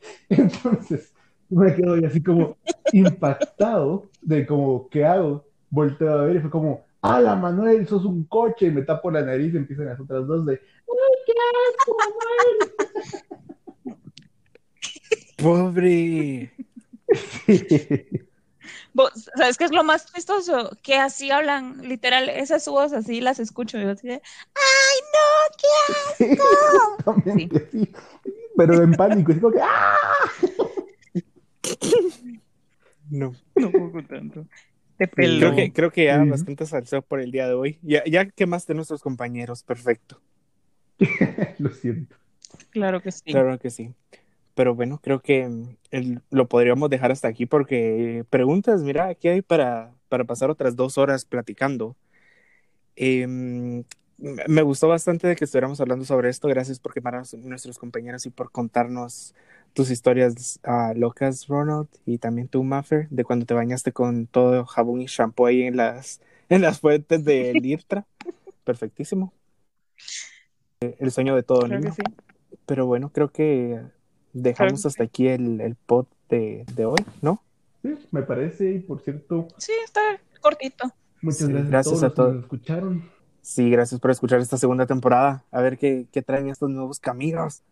Entonces, 0.28 1.12
me 1.48 1.74
quedo 1.74 1.94
así 2.06 2.22
como 2.22 2.56
impactado 2.92 4.08
de 4.20 4.46
como, 4.46 4.88
¿qué 4.88 5.04
hago? 5.04 5.44
Volteo 5.70 6.12
a 6.12 6.24
ver 6.24 6.36
y 6.36 6.40
fue 6.40 6.50
como, 6.50 6.84
¡Hala, 7.02 7.34
Manuel, 7.34 7.86
sos 7.88 8.04
un 8.04 8.24
coche! 8.24 8.66
Y 8.66 8.70
me 8.70 8.82
tapo 8.82 9.10
la 9.10 9.22
nariz 9.22 9.52
y 9.52 9.56
empiezan 9.56 9.86
las 9.86 9.98
otras 10.00 10.26
dos 10.26 10.46
de, 10.46 10.52
¡Ay, 10.54 11.16
qué 11.26 11.32
asco, 11.68 11.96
Pobre. 15.42 16.52
Manuel! 17.48 18.28
Vos, 18.94 19.30
¿Sabes 19.36 19.56
qué 19.56 19.64
es 19.64 19.72
lo 19.72 19.84
más 19.84 20.12
chistoso? 20.12 20.70
Que 20.82 20.96
así 20.96 21.30
hablan, 21.30 21.78
literal, 21.88 22.28
esas 22.28 22.68
voz 22.68 22.92
así 22.92 23.20
las 23.20 23.38
escucho 23.40 23.78
yo 23.78 23.90
así 23.90 24.06
de, 24.06 24.14
¡ay 24.54 25.00
no, 25.12 25.28
qué 25.58 25.68
asco! 26.34 26.44
Exactamente, 27.00 27.68
sí. 27.72 27.90
Pero 28.56 28.82
en 28.82 28.92
pánico, 28.92 29.32
así 29.32 29.40
como 29.40 29.54
que, 29.54 29.60
¡ah! 29.62 29.96
No. 33.10 33.34
No 33.56 33.70
puedo 33.70 34.06
tanto. 34.06 34.46
Pelo. 35.14 35.38
Creo 35.40 35.54
que, 35.56 35.72
creo 35.72 35.90
que 35.90 36.04
ya 36.04 36.22
Sí. 36.22 36.30
bastante 36.30 36.66
salseo 36.66 37.02
por 37.02 37.20
el 37.20 37.30
día 37.32 37.46
de 37.48 37.54
hoy. 37.54 37.78
Ya, 37.82 38.04
ya 38.04 38.26
quemaste 38.26 38.74
nuestros 38.74 39.02
compañeros, 39.02 39.62
perfecto. 39.62 40.20
Lo 41.58 41.70
siento. 41.70 42.16
Claro 42.70 43.00
que 43.02 43.12
sí. 43.12 43.22
Claro 43.24 43.58
que 43.58 43.70
sí. 43.70 43.94
Pero 44.54 44.74
bueno, 44.74 45.00
creo 45.02 45.20
que 45.20 45.48
mm, 45.48 45.76
el- 45.90 46.20
lo 46.30 46.46
podríamos 46.48 46.90
dejar 46.90 47.10
hasta 47.10 47.28
aquí 47.28 47.46
porque 47.46 48.24
preguntas, 48.30 48.82
mira, 48.82 49.06
aquí 49.08 49.28
hay 49.28 49.42
para, 49.42 49.92
para 50.08 50.24
pasar 50.24 50.50
otras 50.50 50.76
dos 50.76 50.98
horas 50.98 51.24
platicando. 51.24 51.96
Em, 52.96 53.84
me 54.18 54.44
me 54.46 54.62
gustó 54.62 54.88
bastante 54.88 55.26
de 55.26 55.34
que 55.36 55.44
estuviéramos 55.44 55.80
hablando 55.80 56.04
sobre 56.04 56.28
esto. 56.28 56.48
Gracias 56.48 56.78
por 56.78 56.92
quemar 56.92 57.14
a 57.16 57.22
nuestros 57.38 57.78
compañeros 57.78 58.26
y 58.26 58.30
por 58.30 58.50
contarnos 58.52 59.34
tus 59.74 59.90
historias 59.90 60.60
ah, 60.64 60.92
locas, 60.96 61.46
Ronald, 61.48 61.88
y 62.06 62.18
también 62.18 62.48
tú, 62.48 62.62
Maffer, 62.64 63.08
de 63.10 63.24
cuando 63.24 63.46
te 63.46 63.54
bañaste 63.54 63.92
con 63.92 64.26
todo 64.26 64.64
jabón 64.66 65.00
y 65.02 65.06
shampoo 65.06 65.46
ahí 65.46 65.62
en 65.62 65.76
las, 65.76 66.20
en 66.48 66.62
las 66.62 66.80
fuentes 66.80 67.24
de 67.24 67.52
Lirtra. 67.60 68.06
Perfectísimo. 68.64 69.32
El 70.80 71.10
sueño 71.12 71.34
de 71.36 71.42
todo 71.42 71.60
Claro 71.60 71.80
niño. 71.80 71.90
que 71.90 71.92
sí. 71.92 72.02
Pero 72.66 72.86
bueno, 72.86 73.10
creo 73.12 73.30
que 73.32 73.80
dejamos 74.32 74.82
que 74.82 74.88
hasta 74.88 75.04
aquí 75.04 75.28
el, 75.28 75.60
el 75.60 75.76
pod 75.76 76.06
de, 76.28 76.64
de 76.74 76.86
hoy, 76.86 77.04
¿no? 77.20 77.42
Sí, 77.82 77.94
me 78.10 78.22
parece, 78.22 78.70
y 78.72 78.78
por 78.80 79.00
cierto, 79.00 79.48
Sí, 79.58 79.72
está 79.84 80.00
cortito. 80.40 80.92
muchas 81.20 81.48
Sí, 81.48 81.48
gracias, 81.48 81.70
gracias 81.70 82.02
a 82.02 82.06
a 82.06 82.14
todos 82.14 82.14
los 82.14 82.14
todos. 82.14 82.28
que 82.28 82.34
nos 82.34 82.44
escucharon. 82.44 83.10
Sí, 83.40 83.70
gracias 83.70 84.00
por 84.00 84.10
escuchar 84.10 84.40
esta 84.40 84.56
segunda 84.56 84.86
temporada. 84.86 85.44
A 85.50 85.60
ver 85.60 85.78
qué, 85.78 86.06
qué 86.12 86.22
traen 86.22 86.48
estos 86.48 86.70
nuevos 86.70 87.00
caminos. 87.00 87.62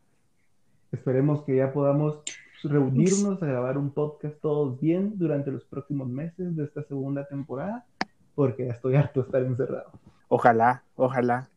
Esperemos 0.93 1.45
que 1.45 1.57
ya 1.57 1.73
podamos 1.73 2.21
reunirnos 2.63 3.43
a 3.43 3.47
grabar 3.47 3.79
un 3.79 3.91
podcast 3.93 4.37
todos 4.41 4.79
bien 4.81 5.19
durante 5.19 5.51
los 5.51 5.65
próximos 5.65 6.09
meses 6.09 6.57
de 6.57 6.65
esta 6.65 6.83
segunda 6.85 7.27
temporada, 7.27 7.87
porque 8.35 8.67
ya 8.67 8.73
estoy 8.73 8.97
harto 8.97 9.21
de 9.21 9.27
estar 9.27 9.43
encerrado. 9.43 9.93
Ojalá, 10.29 10.83
ojalá. 10.97 11.49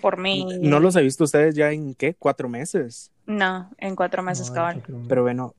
Por 0.00 0.18
mí. 0.18 0.46
¿No 0.60 0.78
los 0.80 0.94
he 0.96 1.02
visto 1.02 1.24
ustedes 1.24 1.54
ya 1.54 1.70
en 1.72 1.94
qué? 1.94 2.14
¿Cuatro 2.14 2.48
meses? 2.48 3.10
No, 3.26 3.70
en 3.78 3.96
cuatro 3.96 4.22
meses, 4.22 4.48
No, 4.48 4.54
cuatro 4.54 4.94
meses. 4.94 5.08
Pero 5.08 5.22
bueno, 5.22 5.54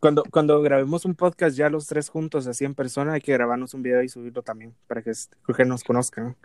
cuando, 0.00 0.22
cuando 0.30 0.60
grabemos 0.62 1.04
un 1.04 1.14
podcast 1.14 1.56
ya 1.56 1.68
los 1.70 1.86
tres 1.86 2.08
juntos, 2.08 2.46
así 2.46 2.64
en 2.64 2.74
persona, 2.74 3.14
hay 3.14 3.20
que 3.20 3.32
grabarnos 3.32 3.74
un 3.74 3.82
video 3.82 4.02
y 4.02 4.08
subirlo 4.08 4.42
también 4.42 4.74
para 4.86 5.02
que, 5.02 5.12
que 5.56 5.64
nos 5.64 5.82
conozcan. 5.84 6.36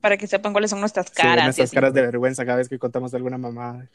Para 0.00 0.16
que 0.18 0.26
sepan 0.26 0.52
cuáles 0.52 0.70
son 0.70 0.80
nuestras 0.80 1.06
Sí, 1.06 1.14
caras. 1.22 1.44
y 1.44 1.46
nuestras 1.46 1.68
así. 1.70 1.74
caras 1.74 1.94
de 1.94 2.02
vergüenza 2.02 2.44
cada 2.44 2.58
vez 2.58 2.68
que 2.68 2.78
contamos 2.78 3.14
alguna 3.14 3.38
mamada. 3.38 3.88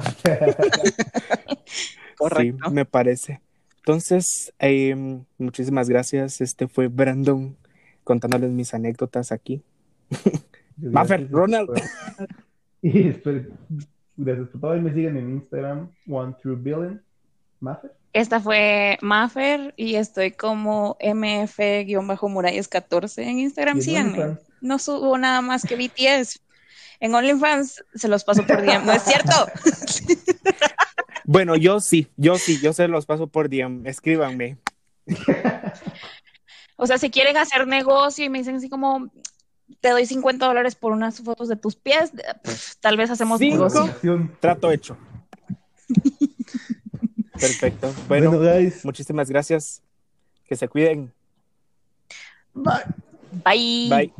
Correcto. 2.18 2.68
Sí, 2.68 2.74
me 2.74 2.84
parece. 2.84 3.40
Entonces, 3.78 4.52
eh, 4.58 4.94
muchísimas 5.38 5.88
gracias. 5.88 6.40
Este 6.40 6.68
fue 6.68 6.88
Brandon 6.88 7.56
contándoles 8.04 8.50
mis 8.50 8.74
anécdotas 8.74 9.32
aquí. 9.32 9.62
Maffer, 10.76 11.30
Ronald. 11.30 11.70
Y 12.84 13.10
espero, 13.10 13.44
gracias 14.16 14.48
por 14.48 14.60
todo. 14.60 14.76
Y 14.76 14.80
me 14.80 14.92
siguen 14.92 15.16
en 15.16 15.34
Instagram, 15.34 15.88
one 16.08 16.34
true 16.42 16.56
billion. 16.56 17.00
Maffer. 17.60 17.92
Esta 18.12 18.40
fue 18.40 18.98
Maffer 19.00 19.72
y 19.76 19.94
estoy 19.94 20.32
como 20.32 20.96
mf-muralles14 21.00 23.22
en 23.22 23.38
Instagram. 23.38 23.80
Síganme. 23.80 24.36
No 24.60 24.80
subo 24.80 25.16
nada 25.16 25.42
más 25.42 25.62
que 25.62 25.76
BTS. 25.88 26.41
En 27.02 27.12
OnlyFans 27.16 27.84
se 27.96 28.06
los 28.06 28.22
paso 28.22 28.46
por 28.46 28.62
DM. 28.62 28.86
No 28.86 28.92
es 28.92 29.02
cierto. 29.02 29.32
Bueno, 31.24 31.54
yo 31.54 31.78
sí, 31.78 32.08
yo 32.16 32.36
sí, 32.36 32.58
yo 32.60 32.72
se 32.72 32.88
los 32.88 33.06
paso 33.06 33.28
por 33.28 33.48
DM. 33.48 33.86
Escríbanme. 33.86 34.58
O 36.76 36.86
sea, 36.88 36.98
si 36.98 37.10
quieren 37.10 37.36
hacer 37.36 37.66
negocio 37.68 38.24
y 38.24 38.28
me 38.28 38.38
dicen 38.38 38.56
así 38.56 38.68
como, 38.68 39.08
te 39.80 39.90
doy 39.90 40.04
50 40.04 40.44
dólares 40.44 40.74
por 40.74 40.90
unas 40.90 41.20
fotos 41.20 41.48
de 41.48 41.54
tus 41.54 41.76
pies, 41.76 42.10
pff, 42.42 42.74
tal 42.80 42.96
vez 42.96 43.08
hacemos 43.10 43.38
Cinco. 43.38 43.68
negocio. 43.68 44.30
Trato 44.40 44.72
hecho. 44.72 44.96
Perfecto. 47.38 47.94
Bueno, 48.08 48.32
Bueno, 48.32 48.54
guys. 48.54 48.84
muchísimas 48.84 49.30
gracias. 49.30 49.80
Que 50.44 50.56
se 50.56 50.66
cuiden. 50.68 51.12
Bye. 52.52 52.82
Bye. 53.44 53.88
Bye. 53.88 54.14